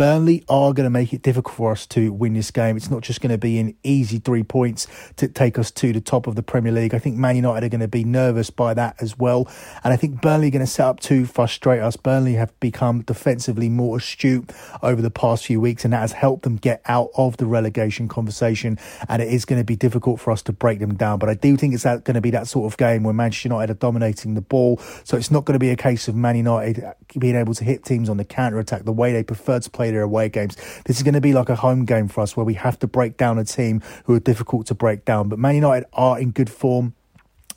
Burnley 0.00 0.42
are 0.48 0.72
going 0.72 0.86
to 0.86 0.90
make 0.90 1.12
it 1.12 1.20
difficult 1.20 1.54
for 1.54 1.72
us 1.72 1.84
to 1.88 2.10
win 2.10 2.32
this 2.32 2.50
game. 2.50 2.78
It's 2.78 2.90
not 2.90 3.02
just 3.02 3.20
going 3.20 3.32
to 3.32 3.36
be 3.36 3.58
an 3.58 3.76
easy 3.82 4.18
three 4.18 4.42
points 4.42 4.86
to 5.16 5.28
take 5.28 5.58
us 5.58 5.70
to 5.72 5.92
the 5.92 6.00
top 6.00 6.26
of 6.26 6.36
the 6.36 6.42
Premier 6.42 6.72
League. 6.72 6.94
I 6.94 6.98
think 6.98 7.18
Man 7.18 7.36
United 7.36 7.66
are 7.66 7.68
going 7.68 7.82
to 7.82 7.86
be 7.86 8.02
nervous 8.02 8.48
by 8.48 8.72
that 8.72 8.96
as 8.98 9.18
well. 9.18 9.46
And 9.84 9.92
I 9.92 9.98
think 9.98 10.22
Burnley 10.22 10.46
are 10.46 10.52
going 10.52 10.64
to 10.64 10.66
set 10.66 10.86
up 10.86 11.00
to 11.00 11.26
frustrate 11.26 11.82
us. 11.82 11.98
Burnley 11.98 12.32
have 12.36 12.58
become 12.60 13.02
defensively 13.02 13.68
more 13.68 13.98
astute 13.98 14.50
over 14.82 15.02
the 15.02 15.10
past 15.10 15.44
few 15.44 15.60
weeks, 15.60 15.84
and 15.84 15.92
that 15.92 16.00
has 16.00 16.12
helped 16.12 16.44
them 16.44 16.56
get 16.56 16.80
out 16.86 17.10
of 17.18 17.36
the 17.36 17.44
relegation 17.44 18.08
conversation. 18.08 18.78
And 19.06 19.20
it 19.20 19.28
is 19.28 19.44
going 19.44 19.60
to 19.60 19.66
be 19.66 19.76
difficult 19.76 20.18
for 20.18 20.30
us 20.30 20.40
to 20.44 20.52
break 20.54 20.78
them 20.78 20.94
down. 20.94 21.18
But 21.18 21.28
I 21.28 21.34
do 21.34 21.58
think 21.58 21.74
it's 21.74 21.84
going 21.84 22.14
to 22.14 22.22
be 22.22 22.30
that 22.30 22.48
sort 22.48 22.72
of 22.72 22.78
game 22.78 23.02
where 23.02 23.12
Manchester 23.12 23.48
United 23.48 23.72
are 23.72 23.74
dominating 23.74 24.32
the 24.32 24.40
ball. 24.40 24.78
So 25.04 25.18
it's 25.18 25.30
not 25.30 25.44
going 25.44 25.56
to 25.56 25.58
be 25.58 25.68
a 25.68 25.76
case 25.76 26.08
of 26.08 26.14
Man 26.14 26.36
United 26.36 26.86
being 27.18 27.36
able 27.36 27.52
to 27.52 27.64
hit 27.64 27.84
teams 27.84 28.08
on 28.08 28.16
the 28.16 28.24
counter 28.24 28.58
attack 28.58 28.84
the 28.84 28.92
way 28.92 29.12
they 29.12 29.22
prefer 29.22 29.60
to 29.60 29.68
play 29.68 29.89
their 29.90 30.02
away 30.02 30.28
games. 30.28 30.56
This 30.86 30.96
is 30.96 31.02
going 31.02 31.14
to 31.14 31.20
be 31.20 31.32
like 31.32 31.48
a 31.48 31.56
home 31.56 31.84
game 31.84 32.08
for 32.08 32.20
us 32.20 32.36
where 32.36 32.46
we 32.46 32.54
have 32.54 32.78
to 32.80 32.86
break 32.86 33.16
down 33.16 33.38
a 33.38 33.44
team 33.44 33.82
who 34.04 34.14
are 34.14 34.20
difficult 34.20 34.66
to 34.66 34.74
break 34.74 35.04
down. 35.04 35.28
But 35.28 35.38
Man 35.38 35.54
United 35.54 35.86
are 35.92 36.18
in 36.18 36.30
good 36.30 36.50
form. 36.50 36.94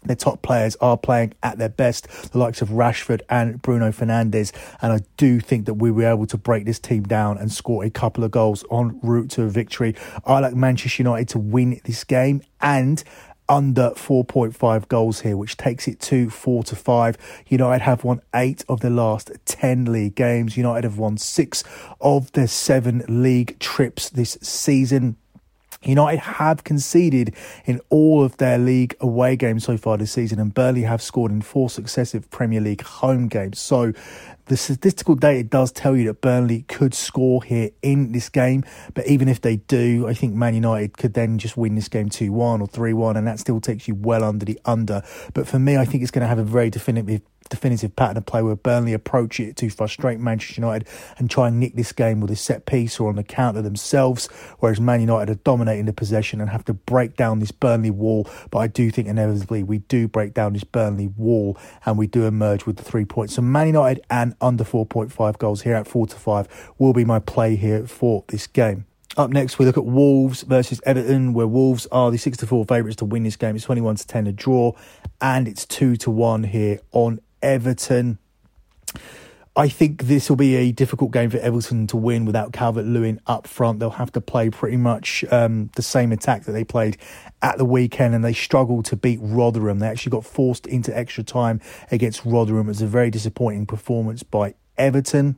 Their 0.06 0.16
top 0.18 0.42
players 0.42 0.76
are 0.82 0.98
playing 0.98 1.34
at 1.44 1.58
their 1.58 1.70
best, 1.70 2.10
the 2.32 2.38
likes 2.38 2.62
of 2.62 2.70
Rashford 2.70 3.22
and 3.30 3.62
Bruno 3.62 3.92
Fernandes. 3.92 4.52
And 4.82 4.92
I 4.92 5.00
do 5.16 5.40
think 5.40 5.66
that 5.66 5.76
we 5.76 5.92
were 5.92 6.10
able 6.10 6.28
to 6.28 6.38
break 6.38 6.66
this 6.66 6.80
team 6.80 7.04
down 7.04 7.38
and 7.38 7.52
score 7.52 7.86
a 7.86 7.90
couple 7.90 8.24
of 8.24 8.32
goals 8.32 8.66
en 8.70 9.00
route 9.02 9.30
to 9.32 9.44
a 9.44 9.50
victory. 9.50 9.96
I 10.26 10.40
like 10.40 10.56
Manchester 10.56 11.04
United 11.04 11.30
to 11.30 11.40
win 11.40 11.80
this 11.86 12.04
game 12.04 12.42
and 12.60 13.02
under 13.50 13.92
4.5 13.92 14.88
goals 14.88 15.22
here, 15.22 15.38
which 15.38 15.58
takes 15.58 15.88
it 15.88 16.00
to 16.02 16.30
4 16.30 16.64
to 16.64 16.76
5. 16.76 17.18
United 17.48 17.84
have 17.84 18.04
won 18.04 18.22
8 18.34 18.64
of 18.70 18.80
the 18.80 18.90
last 18.90 19.32
10 19.46 19.86
league 19.86 20.16
games. 20.16 20.58
United 20.58 20.84
have 20.84 20.98
won 20.98 21.18
6 21.18 21.64
of 22.02 22.32
their 22.32 22.48
7 22.48 23.04
league 23.08 23.60
trips 23.60 24.10
this 24.10 24.38
season. 24.42 25.18
United 25.86 26.20
have 26.20 26.64
conceded 26.64 27.36
in 27.66 27.82
all 27.90 28.24
of 28.24 28.38
their 28.38 28.58
league 28.58 28.96
away 29.02 29.36
games 29.36 29.66
so 29.66 29.78
far 29.78 29.98
this 29.98 30.12
season, 30.12 30.40
and 30.40 30.54
Burnley 30.54 30.84
have 30.84 31.02
scored 31.02 31.32
in 31.32 31.42
four 31.42 31.70
successive 31.70 32.30
Premier 32.32 32.62
League 32.62 32.82
home 32.82 33.28
games. 33.28 33.60
So 33.60 33.94
the 34.46 34.58
statistical 34.58 35.16
data 35.16 35.44
does 35.44 35.72
tell 35.72 35.96
you 35.96 36.06
that 36.08 36.22
Burnley 36.22 36.64
could 36.64 36.94
score 36.94 37.44
here 37.44 37.72
in 37.82 38.12
this 38.12 38.30
game, 38.30 38.64
but 38.94 39.08
even 39.08 39.30
if 39.30 39.42
they 39.42 39.58
do, 39.58 40.08
I 40.08 40.14
think 40.14 40.34
Man 40.34 40.54
United 40.54 40.98
could 40.98 41.14
then 41.14 41.38
just 41.38 41.56
win 41.56 41.76
this 41.76 41.88
game 41.88 42.10
2 42.10 42.32
1 42.32 42.62
or 42.62 42.68
3 42.68 42.94
1, 42.94 43.18
and 43.18 43.28
that 43.28 43.40
still 43.40 43.62
takes 43.62 43.88
you 43.88 43.96
well 43.96 44.24
under 44.24 44.46
the 44.46 44.60
under. 44.66 45.02
But 45.34 45.48
for 45.48 45.60
me, 45.60 45.78
I 45.78 45.86
think 45.86 46.04
it's 46.04 46.12
going 46.12 46.24
to 46.24 46.28
have 46.28 46.40
a 46.40 46.44
very 46.44 46.70
definitive 46.70 47.22
definitive 47.50 47.96
pattern 47.96 48.18
of 48.18 48.26
play 48.26 48.42
where 48.42 48.56
Burnley 48.56 48.94
approach 48.94 49.40
it 49.40 49.56
to 49.58 49.70
frustrate 49.70 50.20
Manchester 50.20 50.62
United 50.62 50.88
and 51.18 51.30
try 51.30 51.48
and 51.48 51.60
nick 51.60 51.76
this 51.76 51.92
game 51.92 52.20
with 52.20 52.32
a 52.32 52.36
set 52.36 52.66
piece 52.66 53.00
or 53.00 53.10
on 53.10 53.16
the 53.16 53.24
counter 53.24 53.62
themselves, 53.62 54.28
whereas 54.60 54.80
Man 54.80 55.02
United 55.02 55.32
are 55.32 55.40
dominating 55.44 55.86
the 55.86 55.94
possession 55.94 56.42
and 56.42 56.50
have 56.50 56.66
to 56.66 56.74
break 56.74 57.16
down 57.16 57.40
this 57.40 57.52
Burnley 57.52 57.92
wall. 57.92 58.30
But 58.52 58.60
I 58.60 58.68
do 58.68 58.92
think 58.92 59.08
inevitably 59.08 59.64
we 59.64 59.80
do 59.80 60.08
break 60.08 60.34
down 60.34 60.54
this 60.54 60.64
Burnley 60.64 61.08
wall 61.08 61.58
and 61.86 61.98
we 61.98 62.08
do 62.08 62.26
emerge 62.26 62.66
with 62.66 62.78
the 62.78 62.84
three 62.84 63.06
points. 63.06 63.36
So 63.36 63.42
Man 63.42 63.68
United 63.68 64.04
and 64.10 64.36
under 64.42 64.64
4.5 64.64 65.38
goals 65.38 65.62
here 65.62 65.76
at 65.76 65.88
4 65.88 66.08
to 66.08 66.16
5 66.16 66.74
will 66.78 66.94
be 66.94 67.06
my 67.06 67.20
play 67.20 67.56
here 67.56 67.86
for 67.88 68.24
this 68.28 68.48
game. 68.48 68.86
Up 69.16 69.30
next, 69.30 69.60
we 69.60 69.66
look 69.66 69.78
at 69.78 69.86
Wolves 69.86 70.42
versus 70.42 70.82
Everton, 70.88 71.34
where 71.34 71.46
Wolves 71.46 71.86
are 71.92 72.10
the 72.10 72.18
6 72.18 72.36
to 72.38 72.48
4 72.48 72.66
favourites 72.66 72.96
to 72.96 73.06
win 73.06 73.22
this 73.22 73.36
game. 73.36 73.56
It's 73.56 73.66
21 73.66 73.98
to 73.98 74.08
10 74.08 74.26
a 74.26 74.32
draw, 74.32 74.72
and 75.22 75.48
it's 75.48 75.68
2 75.68 75.98
to 75.98 76.10
1 76.10 76.46
here 76.46 76.80
on 76.94 77.20
Everton. 77.44 78.18
I 79.56 79.68
think 79.68 80.06
this 80.06 80.30
will 80.30 80.36
be 80.36 80.56
a 80.56 80.72
difficult 80.72 81.12
game 81.12 81.30
for 81.30 81.38
Everton 81.38 81.86
to 81.88 81.98
win 81.98 82.26
without 82.26 82.54
Calvert 82.54 82.86
Lewin 82.86 83.20
up 83.28 83.46
front. 83.46 83.80
They'll 83.80 83.92
have 83.92 84.12
to 84.14 84.22
play 84.22 84.50
pretty 84.50 84.78
much 84.78 85.24
um, 85.30 85.70
the 85.76 85.84
same 85.84 86.12
attack 86.12 86.46
that 86.46 86.54
they 86.54 86.64
played 86.64 86.98
at 87.44 87.60
the 87.60 87.66
weekend, 87.66 88.16
and 88.16 88.24
they 88.26 88.34
struggled 88.34 88.86
to 88.86 88.96
beat 88.96 89.20
Rotherham. 89.22 89.78
They 89.78 89.88
actually 89.88 90.10
got 90.10 90.26
forced 90.26 90.66
into 90.66 90.98
extra 90.98 91.24
time 91.24 91.62
against 91.92 92.26
Rotherham. 92.26 92.66
It 92.66 92.70
was 92.70 92.82
a 92.82 92.88
very 92.88 93.12
disappointing 93.12 93.68
performance 93.68 94.24
by 94.24 94.56
Everton. 94.76 95.36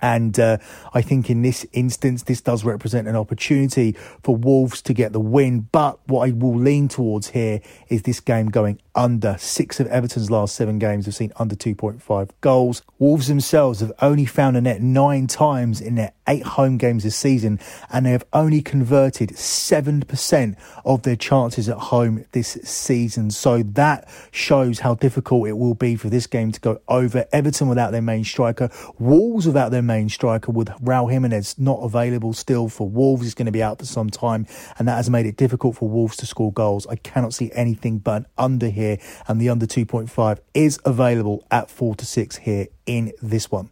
And 0.00 0.38
uh, 0.38 0.58
I 0.94 1.02
think 1.02 1.28
in 1.28 1.42
this 1.42 1.66
instance, 1.72 2.22
this 2.22 2.40
does 2.40 2.64
represent 2.64 3.08
an 3.08 3.16
opportunity 3.16 3.96
for 4.22 4.36
Wolves 4.36 4.80
to 4.82 4.94
get 4.94 5.12
the 5.12 5.20
win. 5.20 5.68
But 5.72 5.98
what 6.06 6.28
I 6.28 6.32
will 6.32 6.56
lean 6.56 6.88
towards 6.88 7.30
here 7.30 7.60
is 7.88 8.02
this 8.02 8.20
game 8.20 8.48
going 8.48 8.80
under. 8.98 9.36
Six 9.38 9.78
of 9.78 9.86
Everton's 9.86 10.30
last 10.30 10.56
seven 10.56 10.78
games 10.78 11.06
have 11.06 11.14
seen 11.14 11.32
under 11.36 11.54
2.5 11.54 12.30
goals. 12.40 12.82
Wolves 12.98 13.28
themselves 13.28 13.78
have 13.78 13.92
only 14.02 14.26
found 14.26 14.56
a 14.56 14.60
net 14.60 14.82
nine 14.82 15.28
times 15.28 15.80
in 15.80 15.94
their 15.94 16.12
eight 16.26 16.42
home 16.42 16.76
games 16.76 17.04
this 17.04 17.16
season, 17.16 17.60
and 17.90 18.04
they 18.04 18.10
have 18.10 18.24
only 18.32 18.60
converted 18.60 19.30
7% 19.30 20.56
of 20.84 21.02
their 21.02 21.16
chances 21.16 21.68
at 21.68 21.78
home 21.78 22.24
this 22.32 22.58
season. 22.64 23.30
So 23.30 23.62
that 23.62 24.08
shows 24.30 24.80
how 24.80 24.94
difficult 24.94 25.48
it 25.48 25.56
will 25.56 25.74
be 25.74 25.96
for 25.96 26.10
this 26.10 26.26
game 26.26 26.52
to 26.52 26.60
go 26.60 26.80
over. 26.88 27.26
Everton 27.32 27.68
without 27.68 27.92
their 27.92 28.02
main 28.02 28.24
striker, 28.24 28.68
Wolves 28.98 29.46
without 29.46 29.70
their 29.70 29.82
main 29.82 30.08
striker, 30.08 30.50
with 30.50 30.68
Raul 30.82 31.10
Jimenez 31.10 31.58
not 31.58 31.78
available 31.80 32.32
still 32.32 32.68
for 32.68 32.88
Wolves, 32.88 33.26
is 33.26 33.34
going 33.34 33.46
to 33.46 33.52
be 33.52 33.62
out 33.62 33.78
for 33.78 33.86
some 33.86 34.10
time, 34.10 34.46
and 34.78 34.88
that 34.88 34.96
has 34.96 35.08
made 35.08 35.26
it 35.26 35.36
difficult 35.36 35.76
for 35.76 35.88
Wolves 35.88 36.16
to 36.16 36.26
score 36.26 36.52
goals. 36.52 36.86
I 36.88 36.96
cannot 36.96 37.32
see 37.32 37.50
anything 37.54 37.98
but 37.98 38.26
under 38.36 38.68
here, 38.68 38.87
and 39.26 39.40
the 39.40 39.48
under 39.48 39.66
2.5 39.66 40.38
is 40.54 40.78
available 40.84 41.46
at 41.50 41.70
4 41.70 41.94
to 41.96 42.06
6 42.06 42.36
here 42.36 42.68
in 42.86 43.12
this 43.20 43.50
one. 43.50 43.70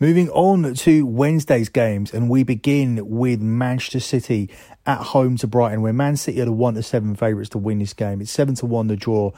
Moving 0.00 0.28
on 0.30 0.74
to 0.74 1.06
Wednesday's 1.06 1.68
games, 1.68 2.14
and 2.14 2.30
we 2.30 2.44
begin 2.44 3.00
with 3.08 3.40
Manchester 3.40 3.98
City 3.98 4.48
at 4.86 4.98
home 4.98 5.36
to 5.38 5.48
Brighton, 5.48 5.82
where 5.82 5.92
Man 5.92 6.16
City 6.16 6.40
are 6.40 6.44
the 6.44 6.52
one 6.52 6.74
to 6.74 6.84
seven 6.84 7.16
favourites 7.16 7.50
to 7.50 7.58
win 7.58 7.80
this 7.80 7.94
game. 7.94 8.20
It's 8.20 8.30
seven 8.30 8.54
to 8.56 8.66
one 8.66 8.86
the 8.86 8.94
draw, 8.94 9.32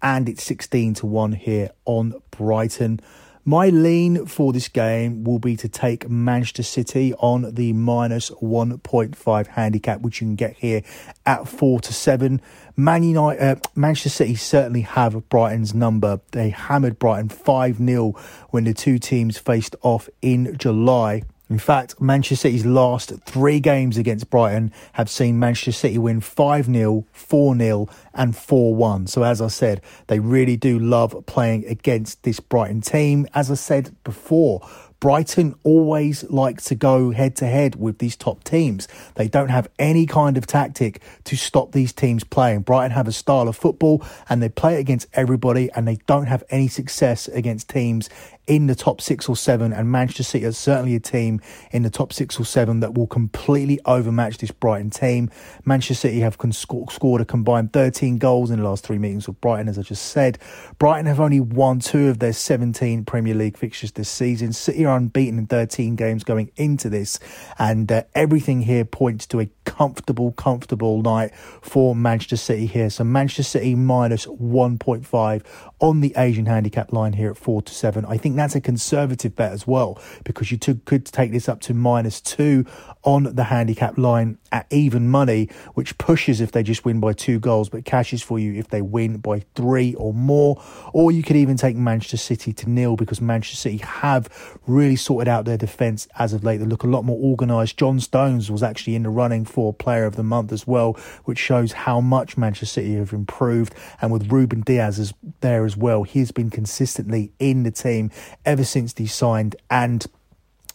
and 0.00 0.26
it's 0.26 0.42
sixteen 0.42 0.94
to 0.94 1.06
one 1.06 1.32
here 1.32 1.70
on 1.84 2.14
Brighton. 2.30 3.00
My 3.48 3.68
lean 3.68 4.26
for 4.26 4.52
this 4.52 4.66
game 4.66 5.22
will 5.22 5.38
be 5.38 5.54
to 5.58 5.68
take 5.68 6.10
Manchester 6.10 6.64
City 6.64 7.14
on 7.14 7.54
the 7.54 7.72
minus 7.74 8.28
1.5 8.30 9.46
handicap, 9.46 10.00
which 10.00 10.20
you 10.20 10.26
can 10.26 10.34
get 10.34 10.56
here 10.56 10.82
at 11.24 11.46
4 11.46 11.78
to 11.82 11.92
7. 11.92 12.40
Man 12.76 13.04
United, 13.04 13.40
uh, 13.40 13.60
Manchester 13.76 14.08
City 14.08 14.34
certainly 14.34 14.80
have 14.80 15.28
Brighton's 15.28 15.74
number. 15.74 16.20
They 16.32 16.50
hammered 16.50 16.98
Brighton 16.98 17.28
5 17.28 17.76
0 17.76 18.14
when 18.50 18.64
the 18.64 18.74
two 18.74 18.98
teams 18.98 19.38
faced 19.38 19.76
off 19.80 20.08
in 20.20 20.58
July. 20.58 21.22
In 21.48 21.58
fact, 21.60 22.00
Manchester 22.00 22.48
City's 22.48 22.66
last 22.66 23.12
three 23.24 23.60
games 23.60 23.96
against 23.96 24.30
Brighton 24.30 24.72
have 24.94 25.08
seen 25.08 25.38
Manchester 25.38 25.70
City 25.70 25.96
win 25.96 26.20
5 26.20 26.66
0, 26.66 27.06
4 27.12 27.56
0, 27.56 27.88
and 28.14 28.36
4 28.36 28.74
1. 28.74 29.06
So, 29.06 29.22
as 29.22 29.40
I 29.40 29.46
said, 29.46 29.80
they 30.08 30.18
really 30.18 30.56
do 30.56 30.78
love 30.78 31.24
playing 31.26 31.64
against 31.66 32.24
this 32.24 32.40
Brighton 32.40 32.80
team. 32.80 33.28
As 33.32 33.48
I 33.48 33.54
said 33.54 33.94
before, 34.02 34.68
Brighton 34.98 35.54
always 35.62 36.24
like 36.30 36.62
to 36.62 36.74
go 36.74 37.10
head 37.10 37.36
to 37.36 37.46
head 37.46 37.76
with 37.76 37.98
these 37.98 38.16
top 38.16 38.42
teams. 38.44 38.88
They 39.14 39.28
don't 39.28 39.50
have 39.50 39.68
any 39.78 40.06
kind 40.06 40.38
of 40.38 40.46
tactic 40.46 41.02
to 41.24 41.36
stop 41.36 41.72
these 41.72 41.92
teams 41.92 42.24
playing. 42.24 42.62
Brighton 42.62 42.92
have 42.92 43.06
a 43.06 43.12
style 43.12 43.46
of 43.46 43.56
football 43.56 44.02
and 44.28 44.42
they 44.42 44.48
play 44.48 44.80
against 44.80 45.06
everybody 45.12 45.70
and 45.76 45.86
they 45.86 45.96
don't 46.06 46.26
have 46.26 46.42
any 46.48 46.68
success 46.68 47.28
against 47.28 47.68
teams 47.68 48.08
in 48.46 48.66
the 48.66 48.74
top 48.74 49.00
six 49.00 49.28
or 49.28 49.36
seven, 49.36 49.72
and 49.72 49.90
Manchester 49.90 50.22
City 50.22 50.44
is 50.44 50.56
certainly 50.56 50.94
a 50.94 51.00
team 51.00 51.40
in 51.72 51.82
the 51.82 51.90
top 51.90 52.12
six 52.12 52.38
or 52.38 52.44
seven 52.44 52.80
that 52.80 52.94
will 52.94 53.06
completely 53.06 53.80
overmatch 53.84 54.38
this 54.38 54.50
Brighton 54.50 54.90
team. 54.90 55.30
Manchester 55.64 55.94
City 55.94 56.20
have 56.20 56.36
scored 56.50 57.20
a 57.20 57.24
combined 57.24 57.72
13 57.72 58.18
goals 58.18 58.50
in 58.50 58.58
the 58.58 58.64
last 58.64 58.84
three 58.84 58.98
meetings 58.98 59.26
with 59.26 59.40
Brighton, 59.40 59.68
as 59.68 59.78
I 59.78 59.82
just 59.82 60.06
said. 60.06 60.38
Brighton 60.78 61.06
have 61.06 61.20
only 61.20 61.40
won 61.40 61.80
two 61.80 62.08
of 62.08 62.18
their 62.20 62.32
17 62.32 63.04
Premier 63.04 63.34
League 63.34 63.56
fixtures 63.56 63.92
this 63.92 64.08
season. 64.08 64.52
City 64.52 64.84
are 64.84 64.96
unbeaten 64.96 65.38
in 65.38 65.46
13 65.46 65.96
games 65.96 66.24
going 66.24 66.50
into 66.56 66.88
this, 66.88 67.18
and 67.58 67.90
uh, 67.90 68.02
everything 68.14 68.62
here 68.62 68.84
points 68.84 69.26
to 69.26 69.40
a 69.40 69.48
comfortable, 69.64 70.32
comfortable 70.32 71.02
night 71.02 71.34
for 71.60 71.94
Manchester 71.94 72.36
City 72.36 72.66
here. 72.66 72.88
So 72.90 73.04
Manchester 73.04 73.42
City 73.42 73.74
minus 73.74 74.26
1.5 74.26 75.42
on 75.80 76.00
the 76.00 76.14
Asian 76.16 76.46
handicap 76.46 76.92
line 76.92 77.14
here 77.14 77.30
at 77.30 77.36
4 77.36 77.62
to 77.62 77.74
7. 77.74 78.04
I 78.06 78.16
think 78.16 78.35
that's 78.38 78.54
a 78.54 78.60
conservative 78.60 79.34
bet 79.34 79.52
as 79.52 79.66
well 79.66 80.00
because 80.24 80.50
you 80.50 80.58
could 80.58 81.06
take 81.06 81.32
this 81.32 81.48
up 81.48 81.60
to 81.62 81.74
minus 81.74 82.20
2 82.20 82.64
on 83.06 83.34
the 83.36 83.44
handicap 83.44 83.96
line 83.96 84.36
at 84.50 84.66
even 84.70 85.08
money, 85.08 85.48
which 85.74 85.96
pushes 85.96 86.40
if 86.40 86.50
they 86.50 86.62
just 86.62 86.84
win 86.84 86.98
by 86.98 87.12
two 87.12 87.38
goals, 87.38 87.68
but 87.68 87.84
cashes 87.84 88.20
for 88.20 88.38
you 88.38 88.54
if 88.54 88.68
they 88.68 88.82
win 88.82 89.18
by 89.18 89.40
three 89.54 89.94
or 89.94 90.12
more. 90.12 90.60
Or 90.92 91.12
you 91.12 91.22
could 91.22 91.36
even 91.36 91.56
take 91.56 91.76
Manchester 91.76 92.16
City 92.16 92.52
to 92.54 92.68
nil 92.68 92.96
because 92.96 93.20
Manchester 93.20 93.56
City 93.56 93.78
have 93.78 94.58
really 94.66 94.96
sorted 94.96 95.28
out 95.28 95.44
their 95.44 95.56
defence 95.56 96.08
as 96.18 96.32
of 96.32 96.42
late. 96.42 96.58
They 96.58 96.66
look 96.66 96.82
a 96.82 96.88
lot 96.88 97.04
more 97.04 97.18
organised. 97.18 97.76
John 97.76 98.00
Stones 98.00 98.50
was 98.50 98.62
actually 98.62 98.96
in 98.96 99.04
the 99.04 99.10
running 99.10 99.44
for 99.44 99.72
Player 99.72 100.04
of 100.04 100.16
the 100.16 100.24
Month 100.24 100.50
as 100.50 100.66
well, 100.66 100.94
which 101.24 101.38
shows 101.38 101.72
how 101.72 102.00
much 102.00 102.36
Manchester 102.36 102.66
City 102.66 102.96
have 102.96 103.12
improved. 103.12 103.72
And 104.02 104.10
with 104.10 104.32
Ruben 104.32 104.62
Dias 104.62 104.98
as 104.98 105.14
there 105.42 105.64
as 105.64 105.76
well, 105.76 106.02
he's 106.02 106.32
been 106.32 106.50
consistently 106.50 107.30
in 107.38 107.62
the 107.62 107.70
team 107.70 108.10
ever 108.44 108.64
since 108.64 108.94
he 108.96 109.06
signed 109.06 109.56
and 109.70 110.06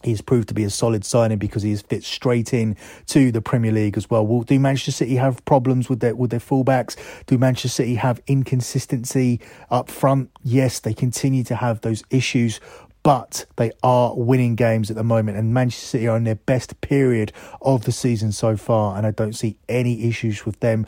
He's 0.03 0.21
proved 0.21 0.47
to 0.47 0.53
be 0.53 0.63
a 0.63 0.69
solid 0.69 1.05
signing 1.05 1.37
because 1.37 1.63
he 1.63 1.69
has 1.71 1.81
fit 1.81 2.03
straight 2.03 2.53
in 2.53 2.75
to 3.07 3.31
the 3.31 3.41
Premier 3.41 3.71
League 3.71 3.97
as 3.97 4.09
well. 4.09 4.25
Will 4.25 4.43
do 4.43 4.59
Manchester 4.59 4.91
City 4.91 5.15
have 5.15 5.43
problems 5.45 5.89
with 5.89 5.99
their 5.99 6.15
with 6.15 6.31
their 6.31 6.39
fullbacks? 6.39 6.95
Do 7.27 7.37
Manchester 7.37 7.69
City 7.69 7.95
have 7.95 8.21
inconsistency 8.27 9.39
up 9.69 9.89
front? 9.89 10.31
Yes, 10.43 10.79
they 10.79 10.93
continue 10.93 11.43
to 11.45 11.55
have 11.55 11.81
those 11.81 12.03
issues, 12.09 12.59
but 13.03 13.45
they 13.57 13.71
are 13.83 14.15
winning 14.15 14.55
games 14.55 14.89
at 14.89 14.97
the 14.97 15.03
moment, 15.03 15.37
and 15.37 15.53
Manchester 15.53 15.85
City 15.85 16.07
are 16.07 16.17
in 16.17 16.23
their 16.23 16.35
best 16.35 16.81
period 16.81 17.31
of 17.61 17.83
the 17.83 17.91
season 17.91 18.31
so 18.31 18.57
far, 18.57 18.97
and 18.97 19.05
I 19.05 19.11
don't 19.11 19.33
see 19.33 19.57
any 19.69 20.05
issues 20.07 20.45
with 20.45 20.59
them 20.61 20.87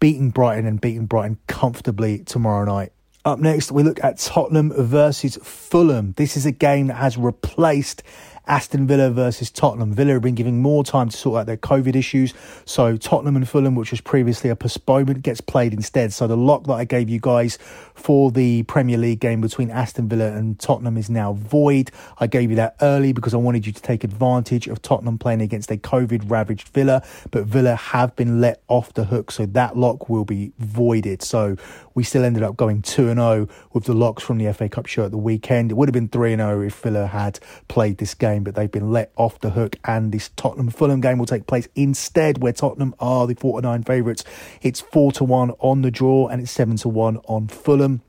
beating 0.00 0.30
Brighton 0.30 0.66
and 0.66 0.80
beating 0.80 1.06
Brighton 1.06 1.38
comfortably 1.46 2.18
tomorrow 2.20 2.64
night. 2.64 2.92
Up 3.26 3.38
next, 3.38 3.72
we 3.72 3.82
look 3.82 4.04
at 4.04 4.18
Tottenham 4.18 4.70
versus 4.76 5.38
Fulham. 5.42 6.12
This 6.18 6.36
is 6.36 6.44
a 6.44 6.52
game 6.52 6.88
that 6.88 6.96
has 6.96 7.16
replaced 7.16 8.02
Aston 8.46 8.86
Villa 8.86 9.10
versus 9.10 9.50
Tottenham. 9.50 9.94
Villa 9.94 10.12
have 10.12 10.22
been 10.22 10.34
giving 10.34 10.60
more 10.60 10.84
time 10.84 11.08
to 11.08 11.16
sort 11.16 11.40
out 11.40 11.46
their 11.46 11.56
COVID 11.56 11.96
issues. 11.96 12.34
So 12.66 12.96
Tottenham 12.96 13.36
and 13.36 13.48
Fulham, 13.48 13.74
which 13.74 13.90
was 13.90 14.02
previously 14.02 14.50
a 14.50 14.56
postponement, 14.56 15.22
gets 15.22 15.40
played 15.40 15.72
instead. 15.72 16.12
So 16.12 16.26
the 16.26 16.36
lock 16.36 16.64
that 16.64 16.74
I 16.74 16.84
gave 16.84 17.08
you 17.08 17.18
guys 17.20 17.58
for 17.94 18.30
the 18.30 18.64
Premier 18.64 18.98
League 18.98 19.20
game 19.20 19.40
between 19.40 19.70
Aston 19.70 20.08
Villa 20.08 20.32
and 20.32 20.58
Tottenham 20.60 20.98
is 20.98 21.08
now 21.08 21.32
void. 21.32 21.90
I 22.18 22.26
gave 22.26 22.50
you 22.50 22.56
that 22.56 22.76
early 22.82 23.12
because 23.12 23.32
I 23.32 23.38
wanted 23.38 23.66
you 23.66 23.72
to 23.72 23.80
take 23.80 24.04
advantage 24.04 24.68
of 24.68 24.82
Tottenham 24.82 25.16
playing 25.16 25.40
against 25.40 25.70
a 25.70 25.78
COVID 25.78 26.30
ravaged 26.30 26.68
Villa, 26.68 27.02
but 27.30 27.44
Villa 27.44 27.76
have 27.76 28.14
been 28.14 28.42
let 28.42 28.62
off 28.68 28.92
the 28.92 29.04
hook. 29.04 29.30
So 29.30 29.46
that 29.46 29.78
lock 29.78 30.10
will 30.10 30.26
be 30.26 30.52
voided. 30.58 31.22
So 31.22 31.56
we 31.94 32.02
still 32.02 32.24
ended 32.24 32.42
up 32.42 32.56
going 32.56 32.82
2 32.82 33.14
0 33.14 33.48
with 33.72 33.84
the 33.84 33.94
locks 33.94 34.22
from 34.22 34.38
the 34.38 34.52
FA 34.52 34.68
Cup 34.68 34.86
show 34.86 35.04
at 35.04 35.10
the 35.10 35.18
weekend. 35.18 35.70
It 35.70 35.74
would 35.74 35.88
have 35.88 35.94
been 35.94 36.08
3 36.08 36.36
0 36.36 36.60
if 36.62 36.74
Villa 36.80 37.06
had 37.06 37.38
played 37.68 37.98
this 37.98 38.14
game, 38.14 38.44
but 38.44 38.54
they've 38.54 38.70
been 38.70 38.90
let 38.90 39.12
off 39.16 39.40
the 39.40 39.50
hook. 39.50 39.76
And 39.84 40.12
this 40.12 40.30
Tottenham 40.36 40.70
Fulham 40.70 41.00
game 41.00 41.18
will 41.18 41.26
take 41.26 41.46
place 41.46 41.68
instead, 41.74 42.42
where 42.42 42.52
Tottenham 42.52 42.94
are 42.98 43.26
the 43.26 43.34
49 43.34 43.82
favourites. 43.84 44.24
It's 44.62 44.80
4 44.80 45.12
to 45.12 45.24
1 45.24 45.52
on 45.60 45.82
the 45.82 45.90
draw 45.90 46.28
and 46.28 46.42
it's 46.42 46.50
7 46.50 46.76
to 46.78 46.88
1 46.88 47.18
on 47.28 47.48
Fulham. 47.48 48.02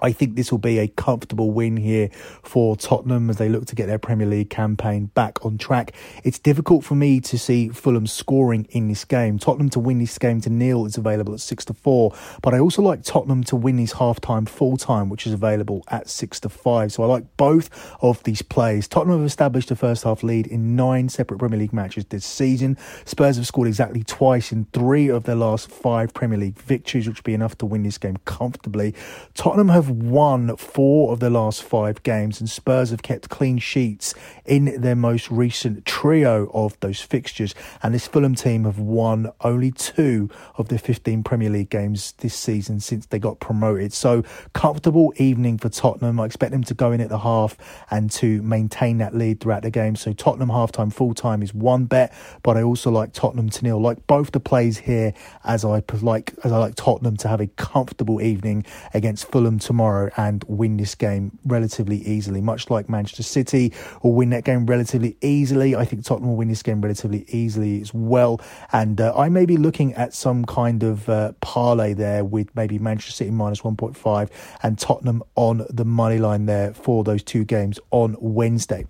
I 0.00 0.12
think 0.12 0.36
this 0.36 0.50
will 0.50 0.58
be 0.58 0.78
a 0.78 0.88
comfortable 0.88 1.50
win 1.50 1.76
here 1.76 2.10
for 2.42 2.76
Tottenham 2.76 3.30
as 3.30 3.36
they 3.36 3.48
look 3.48 3.66
to 3.66 3.74
get 3.74 3.86
their 3.86 3.98
Premier 3.98 4.26
League 4.26 4.50
campaign 4.50 5.06
back 5.14 5.44
on 5.44 5.58
track. 5.58 5.92
It's 6.24 6.38
difficult 6.38 6.84
for 6.84 6.94
me 6.94 7.20
to 7.20 7.38
see 7.38 7.68
Fulham 7.70 8.06
scoring 8.06 8.66
in 8.70 8.88
this 8.88 9.04
game. 9.04 9.38
Tottenham 9.38 9.70
to 9.70 9.80
win 9.80 9.98
this 9.98 10.18
game 10.18 10.40
to 10.42 10.50
nil 10.50 10.86
is 10.86 10.96
available 10.96 11.34
at 11.34 11.40
6 11.40 11.64
to 11.66 11.74
4, 11.74 12.14
but 12.42 12.54
I 12.54 12.58
also 12.58 12.82
like 12.82 13.02
Tottenham 13.02 13.44
to 13.44 13.56
win 13.56 13.76
this 13.76 13.92
half 13.92 14.20
time 14.20 14.46
full 14.46 14.76
time, 14.76 15.08
which 15.08 15.26
is 15.26 15.32
available 15.32 15.84
at 15.88 16.08
6 16.08 16.40
to 16.40 16.48
5. 16.48 16.92
So 16.92 17.02
I 17.02 17.06
like 17.06 17.36
both 17.36 17.70
of 18.02 18.22
these 18.24 18.42
plays. 18.42 18.88
Tottenham 18.88 19.18
have 19.18 19.26
established 19.26 19.70
a 19.70 19.76
first 19.76 20.04
half 20.04 20.22
lead 20.22 20.46
in 20.46 20.76
nine 20.76 21.08
separate 21.08 21.38
Premier 21.38 21.58
League 21.58 21.72
matches 21.72 22.04
this 22.06 22.24
season. 22.24 22.76
Spurs 23.04 23.36
have 23.36 23.46
scored 23.46 23.68
exactly 23.68 24.02
twice 24.02 24.52
in 24.52 24.66
three 24.72 25.08
of 25.08 25.24
their 25.24 25.34
last 25.34 25.70
five 25.70 26.12
Premier 26.12 26.38
League 26.38 26.58
victories, 26.58 27.06
which 27.08 27.18
would 27.18 27.24
be 27.24 27.34
enough 27.34 27.56
to 27.58 27.66
win 27.66 27.82
this 27.82 27.98
game 27.98 28.16
comfortably. 28.24 28.94
Tottenham 29.34 29.68
have 29.68 29.85
have 29.86 29.96
won 29.96 30.56
four 30.56 31.12
of 31.12 31.20
the 31.20 31.30
last 31.30 31.62
five 31.62 32.02
games, 32.02 32.40
and 32.40 32.50
Spurs 32.50 32.90
have 32.90 33.02
kept 33.02 33.28
clean 33.28 33.58
sheets 33.58 34.14
in 34.44 34.80
their 34.80 34.96
most 34.96 35.30
recent 35.30 35.84
trio 35.84 36.50
of 36.52 36.78
those 36.80 37.00
fixtures. 37.00 37.54
And 37.82 37.94
this 37.94 38.06
Fulham 38.06 38.34
team 38.34 38.64
have 38.64 38.78
won 38.78 39.30
only 39.42 39.70
two 39.70 40.28
of 40.56 40.68
the 40.68 40.78
15 40.78 41.22
Premier 41.22 41.50
League 41.50 41.70
games 41.70 42.12
this 42.18 42.34
season 42.34 42.80
since 42.80 43.06
they 43.06 43.18
got 43.18 43.40
promoted. 43.40 43.92
So, 43.92 44.22
comfortable 44.52 45.12
evening 45.16 45.58
for 45.58 45.68
Tottenham. 45.68 46.20
I 46.20 46.26
expect 46.26 46.52
them 46.52 46.64
to 46.64 46.74
go 46.74 46.92
in 46.92 47.00
at 47.00 47.08
the 47.08 47.18
half 47.18 47.56
and 47.90 48.10
to 48.12 48.42
maintain 48.42 48.98
that 48.98 49.14
lead 49.14 49.40
throughout 49.40 49.62
the 49.62 49.70
game. 49.70 49.96
So, 49.96 50.12
Tottenham 50.12 50.50
half 50.50 50.72
time, 50.72 50.90
full 50.90 51.14
time 51.14 51.42
is 51.42 51.54
one 51.54 51.84
bet, 51.84 52.12
but 52.42 52.56
I 52.56 52.62
also 52.62 52.90
like 52.90 53.12
Tottenham 53.12 53.48
to 53.50 53.64
nil. 53.64 53.80
Like 53.80 54.06
both 54.06 54.32
the 54.32 54.40
plays 54.40 54.78
here, 54.78 55.14
as 55.44 55.64
I 55.64 55.82
like 56.02 56.34
as 56.44 56.52
I 56.52 56.58
like 56.58 56.74
Tottenham 56.74 57.16
to 57.18 57.28
have 57.28 57.40
a 57.40 57.46
comfortable 57.46 58.20
evening 58.20 58.64
against 58.92 59.30
Fulham 59.30 59.58
tomorrow 59.58 59.75
tomorrow 59.76 60.10
and 60.16 60.42
win 60.48 60.78
this 60.78 60.94
game 60.94 61.38
relatively 61.44 61.98
easily, 61.98 62.40
much 62.40 62.70
like 62.70 62.88
Manchester 62.88 63.22
City 63.22 63.74
will 64.02 64.14
win 64.14 64.30
that 64.30 64.42
game 64.44 64.64
relatively 64.64 65.18
easily. 65.20 65.76
I 65.76 65.84
think 65.84 66.02
Tottenham 66.02 66.30
will 66.30 66.36
win 66.36 66.48
this 66.48 66.62
game 66.62 66.80
relatively 66.80 67.26
easily 67.28 67.82
as 67.82 67.92
well. 67.92 68.40
And 68.72 68.98
uh, 68.98 69.12
I 69.14 69.28
may 69.28 69.44
be 69.44 69.58
looking 69.58 69.92
at 69.92 70.14
some 70.14 70.46
kind 70.46 70.82
of 70.82 71.06
uh, 71.10 71.32
parlay 71.42 71.92
there 71.92 72.24
with 72.24 72.56
maybe 72.56 72.78
Manchester 72.78 73.12
City 73.12 73.30
minus 73.30 73.60
1.5 73.60 74.30
and 74.62 74.78
Tottenham 74.78 75.22
on 75.34 75.66
the 75.68 75.84
money 75.84 76.16
line 76.16 76.46
there 76.46 76.72
for 76.72 77.04
those 77.04 77.22
two 77.22 77.44
games 77.44 77.78
on 77.90 78.16
Wednesday. 78.18 78.86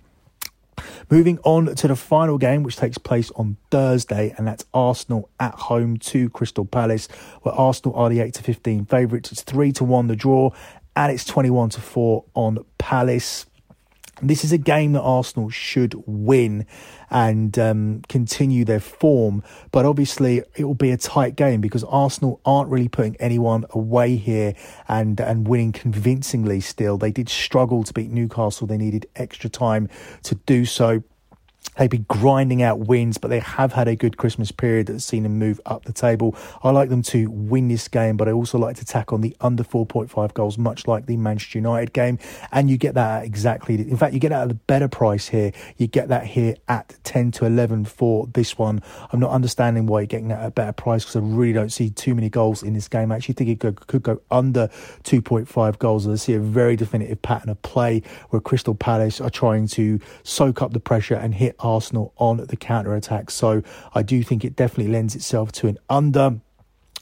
Moving 1.09 1.39
on 1.43 1.73
to 1.75 1.87
the 1.87 1.95
final 1.95 2.37
game, 2.37 2.63
which 2.63 2.75
takes 2.75 2.97
place 2.97 3.31
on 3.31 3.57
Thursday, 3.71 4.33
and 4.37 4.47
that's 4.47 4.65
Arsenal 4.73 5.29
at 5.39 5.53
home 5.53 5.97
to 5.97 6.29
Crystal 6.29 6.65
Palace, 6.65 7.07
where 7.41 7.55
Arsenal 7.55 7.95
are 7.95 8.09
the 8.09 8.19
8 8.19 8.33
to 8.35 8.43
15 8.43 8.85
favourites. 8.85 9.31
It's 9.31 9.41
3 9.41 9.71
to 9.73 9.83
1 9.83 10.07
the 10.07 10.15
draw, 10.15 10.51
and 10.95 11.11
it's 11.11 11.25
21 11.25 11.69
to 11.69 11.81
4 11.81 12.25
on 12.33 12.65
Palace. 12.77 13.45
This 14.21 14.43
is 14.43 14.51
a 14.51 14.57
game 14.57 14.93
that 14.93 15.01
Arsenal 15.01 15.49
should 15.49 15.93
win 16.07 16.65
and 17.09 17.57
um, 17.59 18.01
continue 18.09 18.65
their 18.65 18.79
form, 18.79 19.43
but 19.71 19.85
obviously 19.85 20.41
it 20.55 20.65
will 20.65 20.73
be 20.73 20.91
a 20.91 20.97
tight 20.97 21.35
game 21.35 21.61
because 21.61 21.83
Arsenal 21.83 22.41
aren't 22.43 22.69
really 22.69 22.87
putting 22.87 23.15
anyone 23.17 23.65
away 23.71 24.15
here 24.15 24.55
and 24.87 25.19
and 25.19 25.47
winning 25.47 25.71
convincingly. 25.71 26.59
Still, 26.59 26.97
they 26.97 27.11
did 27.11 27.29
struggle 27.29 27.83
to 27.83 27.93
beat 27.93 28.09
Newcastle. 28.09 28.65
They 28.65 28.77
needed 28.77 29.07
extra 29.15 29.49
time 29.49 29.87
to 30.23 30.35
do 30.35 30.65
so. 30.65 31.03
They've 31.77 31.89
been 31.89 32.05
grinding 32.07 32.63
out 32.63 32.79
wins, 32.79 33.17
but 33.17 33.27
they 33.27 33.39
have 33.39 33.73
had 33.73 33.87
a 33.87 33.95
good 33.95 34.17
Christmas 34.17 34.51
period 34.51 34.87
that's 34.87 35.05
seen 35.05 35.23
them 35.23 35.37
move 35.37 35.61
up 35.65 35.85
the 35.85 35.93
table. 35.93 36.35
I 36.63 36.71
like 36.71 36.89
them 36.89 37.03
to 37.03 37.29
win 37.29 37.67
this 37.67 37.87
game, 37.87 38.17
but 38.17 38.27
I 38.27 38.31
also 38.31 38.57
like 38.57 38.77
to 38.77 38.85
tack 38.85 39.13
on 39.13 39.21
the 39.21 39.35
under 39.41 39.63
4.5 39.63 40.33
goals, 40.33 40.57
much 40.57 40.87
like 40.87 41.05
the 41.05 41.17
Manchester 41.17 41.59
United 41.59 41.93
game. 41.93 42.17
And 42.51 42.69
you 42.69 42.77
get 42.77 42.95
that 42.95 43.25
exactly, 43.25 43.75
in 43.75 43.95
fact, 43.95 44.13
you 44.13 44.19
get 44.19 44.29
that 44.29 44.43
at 44.43 44.51
a 44.51 44.55
better 44.55 44.87
price 44.87 45.27
here. 45.27 45.51
You 45.77 45.85
get 45.85 46.07
that 46.07 46.25
here 46.25 46.55
at 46.67 46.95
10 47.03 47.31
to 47.33 47.45
11 47.45 47.85
for 47.85 48.25
this 48.27 48.57
one. 48.57 48.81
I'm 49.11 49.19
not 49.19 49.31
understanding 49.31 49.85
why 49.85 49.99
you're 49.99 50.07
getting 50.07 50.29
that 50.29 50.39
at 50.39 50.47
a 50.47 50.51
better 50.51 50.73
price 50.73 51.03
because 51.03 51.17
I 51.17 51.19
really 51.19 51.53
don't 51.53 51.71
see 51.71 51.91
too 51.91 52.15
many 52.15 52.29
goals 52.29 52.63
in 52.63 52.73
this 52.73 52.87
game. 52.87 53.11
I 53.11 53.17
actually 53.17 53.35
think 53.35 53.51
it 53.51 53.59
could, 53.59 53.85
could 53.85 54.01
go 54.01 54.19
under 54.31 54.67
2.5 55.03 55.77
goals. 55.77 56.07
I 56.07 56.15
see 56.15 56.33
a 56.33 56.39
very 56.39 56.75
definitive 56.75 57.21
pattern 57.21 57.49
of 57.49 57.61
play 57.61 58.01
where 58.29 58.39
Crystal 58.39 58.73
Palace 58.73 59.21
are 59.21 59.29
trying 59.29 59.67
to 59.67 59.99
soak 60.23 60.63
up 60.63 60.73
the 60.73 60.79
pressure 60.79 61.15
and 61.15 61.35
hit 61.35 61.46
Arsenal 61.59 62.13
on 62.17 62.37
the 62.37 62.57
counter 62.57 62.95
attack. 62.95 63.31
So 63.31 63.63
I 63.93 64.03
do 64.03 64.23
think 64.23 64.43
it 64.43 64.55
definitely 64.55 64.91
lends 64.91 65.15
itself 65.15 65.51
to 65.53 65.67
an 65.67 65.77
under. 65.89 66.41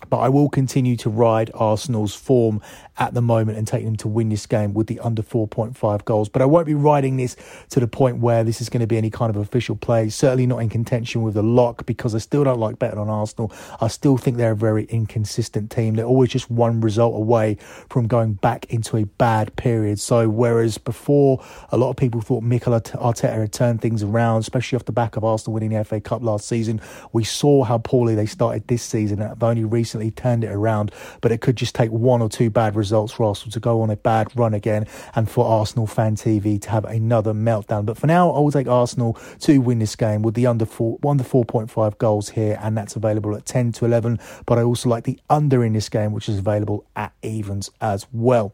But 0.09 0.17
I 0.17 0.29
will 0.29 0.49
continue 0.49 0.95
to 0.97 1.09
ride 1.09 1.51
Arsenal's 1.53 2.15
form 2.15 2.61
at 2.97 3.13
the 3.13 3.21
moment 3.21 3.57
and 3.57 3.67
take 3.67 3.83
them 3.83 3.95
to 3.97 4.07
win 4.07 4.29
this 4.29 4.45
game 4.45 4.73
with 4.73 4.87
the 4.87 4.99
under 4.99 5.21
4.5 5.21 6.05
goals. 6.05 6.29
But 6.29 6.41
I 6.41 6.45
won't 6.45 6.65
be 6.65 6.73
riding 6.73 7.17
this 7.17 7.35
to 7.69 7.79
the 7.79 7.87
point 7.87 8.19
where 8.19 8.43
this 8.43 8.61
is 8.61 8.69
going 8.69 8.81
to 8.81 8.87
be 8.87 8.97
any 8.97 9.09
kind 9.09 9.29
of 9.29 9.41
official 9.41 9.75
play. 9.75 10.09
Certainly 10.09 10.47
not 10.47 10.59
in 10.59 10.69
contention 10.69 11.21
with 11.21 11.33
the 11.33 11.43
lock 11.43 11.85
because 11.85 12.15
I 12.15 12.19
still 12.19 12.43
don't 12.43 12.59
like 12.59 12.79
betting 12.79 12.99
on 12.99 13.09
Arsenal. 13.09 13.51
I 13.81 13.87
still 13.87 14.17
think 14.17 14.37
they're 14.37 14.51
a 14.51 14.55
very 14.55 14.85
inconsistent 14.85 15.71
team. 15.71 15.95
They're 15.95 16.05
always 16.05 16.29
just 16.29 16.49
one 16.49 16.81
result 16.81 17.15
away 17.15 17.55
from 17.89 18.07
going 18.07 18.33
back 18.33 18.65
into 18.73 18.97
a 18.97 19.03
bad 19.03 19.55
period. 19.55 19.99
So 19.99 20.29
whereas 20.29 20.77
before 20.77 21.43
a 21.71 21.77
lot 21.77 21.89
of 21.89 21.97
people 21.97 22.21
thought 22.21 22.43
Mikel 22.43 22.79
Arteta 22.79 23.37
had 23.37 23.53
turned 23.53 23.81
things 23.81 24.03
around, 24.03 24.41
especially 24.41 24.77
off 24.77 24.85
the 24.85 24.91
back 24.91 25.17
of 25.17 25.23
Arsenal 25.23 25.53
winning 25.53 25.71
the 25.71 25.83
FA 25.83 25.99
Cup 25.99 26.21
last 26.21 26.47
season, 26.47 26.81
we 27.11 27.23
saw 27.23 27.63
how 27.63 27.77
poorly 27.77 28.15
they 28.15 28.25
started 28.25 28.67
this 28.67 28.83
season 28.83 29.19
have 29.19 29.43
only 29.43 29.63
recently 29.63 29.94
recently 29.95 30.11
turned 30.11 30.43
it 30.43 30.51
around, 30.51 30.91
but 31.21 31.31
it 31.31 31.41
could 31.41 31.55
just 31.55 31.73
take 31.73 31.89
one 31.91 32.21
or 32.21 32.29
two 32.29 32.49
bad 32.49 32.75
results 32.75 33.13
for 33.13 33.25
Arsenal 33.25 33.51
to 33.51 33.59
go 33.59 33.81
on 33.81 33.89
a 33.89 33.95
bad 33.95 34.27
run 34.35 34.53
again 34.53 34.85
and 35.15 35.29
for 35.29 35.45
Arsenal 35.45 35.87
fan 35.87 36.15
TV 36.15 36.61
to 36.61 36.69
have 36.69 36.85
another 36.85 37.33
meltdown. 37.33 37.85
But 37.85 37.97
for 37.97 38.07
now, 38.07 38.29
I 38.31 38.39
will 38.39 38.51
take 38.51 38.67
Arsenal 38.67 39.17
to 39.41 39.59
win 39.59 39.79
this 39.79 39.95
game 39.95 40.21
with 40.21 40.35
the 40.35 40.47
under 40.47 40.65
four, 40.65 40.99
under 41.07 41.23
4.5 41.23 41.97
goals 41.97 42.29
here, 42.29 42.59
and 42.61 42.77
that's 42.77 42.95
available 42.95 43.35
at 43.35 43.45
10 43.45 43.71
to 43.73 43.85
11. 43.85 44.19
But 44.45 44.59
I 44.59 44.63
also 44.63 44.89
like 44.89 45.05
the 45.05 45.19
under 45.29 45.63
in 45.63 45.73
this 45.73 45.89
game, 45.89 46.11
which 46.11 46.27
is 46.27 46.39
available 46.39 46.85
at 46.95 47.13
evens 47.21 47.71
as 47.79 48.05
well. 48.11 48.53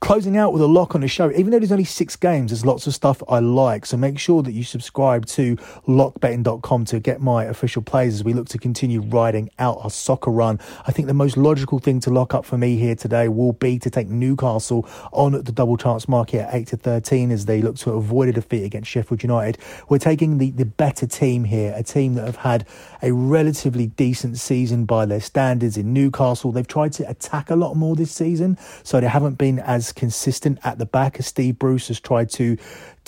Closing 0.00 0.36
out 0.36 0.52
with 0.52 0.62
a 0.62 0.66
lock 0.66 0.94
on 0.94 1.00
the 1.00 1.08
show, 1.08 1.30
even 1.32 1.50
though 1.50 1.58
there's 1.58 1.72
only 1.72 1.84
six 1.84 2.16
games, 2.16 2.50
there's 2.50 2.64
lots 2.64 2.86
of 2.86 2.94
stuff 2.94 3.22
I 3.28 3.40
like. 3.40 3.86
So 3.86 3.96
make 3.96 4.18
sure 4.18 4.42
that 4.42 4.52
you 4.52 4.64
subscribe 4.64 5.26
to 5.26 5.56
lockbetting.com 5.86 6.84
to 6.86 7.00
get 7.00 7.20
my 7.20 7.44
official 7.44 7.82
plays 7.82 8.14
as 8.14 8.24
we 8.24 8.32
look 8.32 8.48
to 8.48 8.58
continue 8.58 9.00
riding 9.00 9.50
out 9.58 9.78
our 9.82 9.90
soccer 9.90 10.30
run. 10.30 10.58
I 10.86 10.92
think 10.92 11.08
the 11.08 11.14
most 11.14 11.36
logical 11.36 11.78
thing 11.78 12.00
to 12.00 12.10
lock 12.10 12.34
up 12.34 12.44
for 12.44 12.58
me 12.58 12.76
here 12.76 12.94
today 12.94 13.28
will 13.28 13.52
be 13.52 13.78
to 13.78 13.90
take 13.90 14.08
Newcastle 14.08 14.88
on 15.12 15.32
the 15.32 15.52
double 15.52 15.76
chance 15.76 16.08
market 16.08 16.40
at 16.40 16.54
8 16.54 16.66
to 16.68 16.76
13 16.76 17.30
as 17.30 17.46
they 17.46 17.62
look 17.62 17.76
to 17.76 17.92
avoid 17.92 18.28
a 18.28 18.32
defeat 18.32 18.64
against 18.64 18.90
Sheffield 18.90 19.22
United. 19.22 19.58
We're 19.88 19.98
taking 19.98 20.38
the, 20.38 20.50
the 20.50 20.64
better 20.64 21.06
team 21.06 21.44
here, 21.44 21.72
a 21.76 21.82
team 21.82 22.14
that 22.14 22.26
have 22.26 22.36
had 22.36 22.66
a 23.02 23.12
relatively 23.12 23.86
decent 23.86 24.38
season 24.38 24.84
by 24.84 25.06
their 25.06 25.20
standards 25.20 25.76
in 25.76 25.92
Newcastle. 25.92 26.52
They've 26.52 26.66
tried 26.66 26.92
to 26.94 27.08
attack 27.08 27.50
a 27.50 27.56
lot 27.56 27.74
more 27.74 27.96
this 27.96 28.12
season, 28.12 28.58
so 28.82 29.00
they 29.00 29.06
haven't 29.06 29.38
been 29.38 29.57
as 29.60 29.92
consistent 29.92 30.58
at 30.64 30.78
the 30.78 30.86
back 30.86 31.18
as 31.18 31.26
Steve 31.26 31.58
Bruce 31.58 31.88
has 31.88 32.00
tried 32.00 32.30
to 32.30 32.56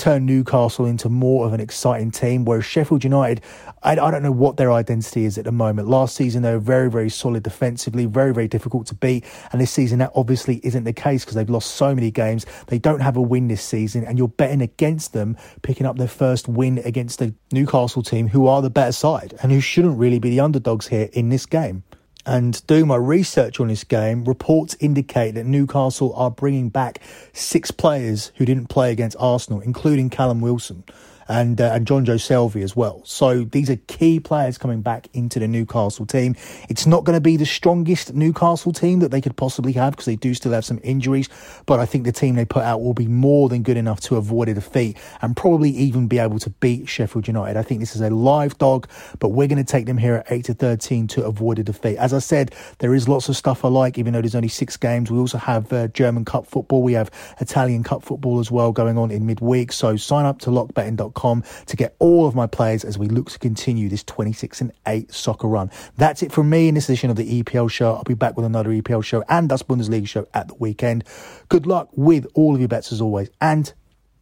turn 0.01 0.25
Newcastle 0.25 0.87
into 0.87 1.11
more 1.11 1.47
of 1.47 1.53
an 1.53 1.61
exciting 1.61 2.11
team. 2.11 2.47
Whereas 2.47 2.65
Sheffield 2.65 3.05
United, 3.05 3.43
I, 3.83 3.93
I, 3.93 4.11
don't 4.11 4.23
know 4.23 4.33
what 4.33 4.57
their 4.57 4.73
identity 4.73 5.27
is 5.27 5.37
at 5.37 5.45
the 5.45 5.53
moment. 5.53 5.89
Last 5.89 6.17
season, 6.17 6.43
they 6.43 6.53
were 6.53 6.59
very, 6.59 6.91
very 6.91 7.11
solid 7.11 7.43
defensively, 7.43 8.07
very, 8.07 8.33
very 8.33 8.49
difficult 8.49 8.87
to 8.87 8.95
beat. 8.95 9.25
And 9.53 9.61
this 9.61 9.71
season, 9.71 9.99
that 9.99 10.13
obviously 10.15 10.61
isn't 10.65 10.85
the 10.85 10.95
case 10.95 11.25
because 11.25 11.35
they've 11.35 11.51
lost 11.51 11.73
so 11.73 11.95
many 11.95 12.11
games. 12.11 12.47
They 12.69 12.79
don't 12.79 13.01
have 13.01 13.17
a 13.17 13.23
win 13.23 13.49
this 13.49 13.63
season, 13.63 14.05
and 14.05 14.17
you're 14.17 14.29
betting 14.29 14.63
against 14.63 15.13
them 15.13 15.37
picking 15.63 15.87
up 15.87 15.99
their 15.99 16.09
first 16.09 16.49
win 16.49 16.79
against 16.79 17.19
the 17.19 17.35
Newcastle 17.53 18.03
team, 18.03 18.29
who 18.29 18.47
are 18.47 18.63
the 18.63 18.71
better 18.71 18.93
side 18.93 19.35
and 19.43 19.53
who 19.53 19.61
shouldn't 19.61 19.99
really 19.99 20.19
be 20.19 20.31
the 20.31 20.41
underdogs 20.41 20.89
here 20.89 21.11
in 21.13 21.29
this 21.29 21.45
game. 21.45 21.85
And 22.27 22.65
doing 22.67 22.87
my 22.87 22.97
research 22.97 23.61
on 23.61 23.69
this 23.69 23.85
game, 23.85 24.25
reports 24.25 24.77
indicate 24.79 25.33
that 25.33 25.47
Newcastle 25.47 26.13
are 26.15 26.31
bringing 26.31 26.69
back 26.69 27.01
six 27.33 27.71
players 27.71 28.33
who 28.37 28.45
didn't 28.45 28.67
play 28.67 28.93
against 28.93 29.17
Arsenal, 29.19 29.61
including 29.61 30.11
Callum 30.11 30.41
Wilson. 30.41 30.85
And 31.31 31.61
uh, 31.61 31.71
and 31.73 31.87
Jonjo 31.87 32.17
Shelvey 32.17 32.63
as 32.63 32.75
well. 32.75 33.03
So 33.05 33.45
these 33.45 33.71
are 33.71 33.77
key 33.87 34.19
players 34.19 34.59
coming 34.59 34.83
back 34.83 35.09
into 35.15 35.39
the 35.39 35.47
Newcastle 35.47 36.05
team. 36.05 36.35
It's 36.69 36.87
not 36.87 37.05
going 37.05 37.17
to 37.17 37.21
be 37.21 37.37
the 37.37 37.47
strongest 37.47 38.13
Newcastle 38.13 38.73
team 38.73 38.99
that 38.99 39.13
they 39.13 39.21
could 39.21 39.37
possibly 39.37 39.73
have 39.73 39.93
because 39.93 40.07
they 40.07 40.17
do 40.17 40.35
still 40.35 40.53
have 40.53 40.65
some 40.65 40.81
injuries, 40.83 41.29
but 41.67 41.79
I 41.79 41.87
think 41.87 42.05
the 42.05 42.13
team 42.13 42.35
they 42.35 42.45
put 42.45 42.65
out 42.65 42.83
will 42.83 42.95
be 42.95 43.07
more 43.07 43.49
than 43.49 43.63
good 43.63 43.77
enough 43.77 44.01
to 44.03 44.17
avoid 44.17 44.49
a 44.49 44.55
defeat 44.55 44.99
and 45.23 45.37
probably 45.37 45.71
even 45.71 46.09
be 46.09 46.19
able 46.19 46.41
to 46.41 46.51
beat 46.51 46.89
Sheffield 46.89 47.29
United. 47.29 47.57
I 47.57 47.63
think 47.63 47.79
this 47.79 47.95
is 47.95 48.03
a 48.03 48.11
live 48.11 48.59
dog, 48.59 48.89
but 49.21 49.29
we're 49.29 49.49
going 49.49 49.65
to 49.65 49.73
take 49.73 49.87
them 49.87 49.99
here 49.99 50.17
at 50.17 50.33
8 50.33 50.45
to 50.47 50.55
13 50.55 51.07
to 51.09 51.25
avoid 51.25 51.61
a 51.61 51.63
defeat. 51.63 51.97
As 51.97 52.13
I 52.13 52.19
said, 52.19 52.53
there 52.79 52.93
is 52.93 53.09
lots 53.09 53.29
of 53.29 53.37
stuff 53.37 53.65
I 53.65 53.69
like, 53.69 53.99
even 53.99 54.15
though 54.15 54.21
there's 54.21 54.35
only 54.35 54.49
six 54.49 54.77
games. 54.77 55.13
We 55.13 55.19
also 55.19 55.39
have 55.39 55.73
uh, 55.73 55.87
German 55.89 56.25
Cup 56.25 56.47
football. 56.47 56.83
We 56.83 56.95
have 56.95 57.09
Italian 57.39 57.85
Cup 57.85 58.03
football 58.03 58.41
as 58.41 58.51
well 58.51 58.73
going 58.73 58.99
on 58.99 59.13
in 59.13 59.27
midweek. 59.27 59.71
So 59.71 59.97
sign 59.97 60.25
up 60.25 60.41
to 60.41 60.51
lockbetting.com 60.51 61.20
to 61.21 61.77
get 61.77 61.95
all 61.99 62.27
of 62.27 62.35
my 62.35 62.47
plays 62.47 62.85
as 62.85 62.99
we 62.99 63.09
look 63.09 63.31
to 63.31 63.39
continue 63.39 63.89
this 63.89 64.05
26 64.05 64.61
and 64.61 64.73
8 64.87 65.13
soccer 65.13 65.49
run. 65.49 65.71
That's 65.97 66.23
it 66.23 66.33
from 66.33 66.51
me 66.51 66.69
in 66.69 66.75
this 66.75 66.89
edition 66.89 67.11
of 67.11 67.17
the 67.17 67.43
EPL 67.43 67.71
show. 67.71 67.95
I'll 67.95 68.05
be 68.05 68.15
back 68.15 68.37
with 68.37 68.47
another 68.47 68.71
EPL 68.71 69.05
show 69.05 69.23
and 69.29 69.49
Das 69.49 69.63
Bundesliga 69.63 70.09
show 70.09 70.27
at 70.35 70.49
the 70.49 70.55
weekend. 70.55 71.05
Good 71.49 71.67
luck 71.67 71.89
with 71.93 72.27
all 72.35 72.55
of 72.55 72.61
your 72.61 72.69
bets 72.69 72.93
as 72.93 73.01
always, 73.01 73.31
and 73.41 73.73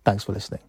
thanks 0.05 0.25
for 0.25 0.33
listening. 0.33 0.68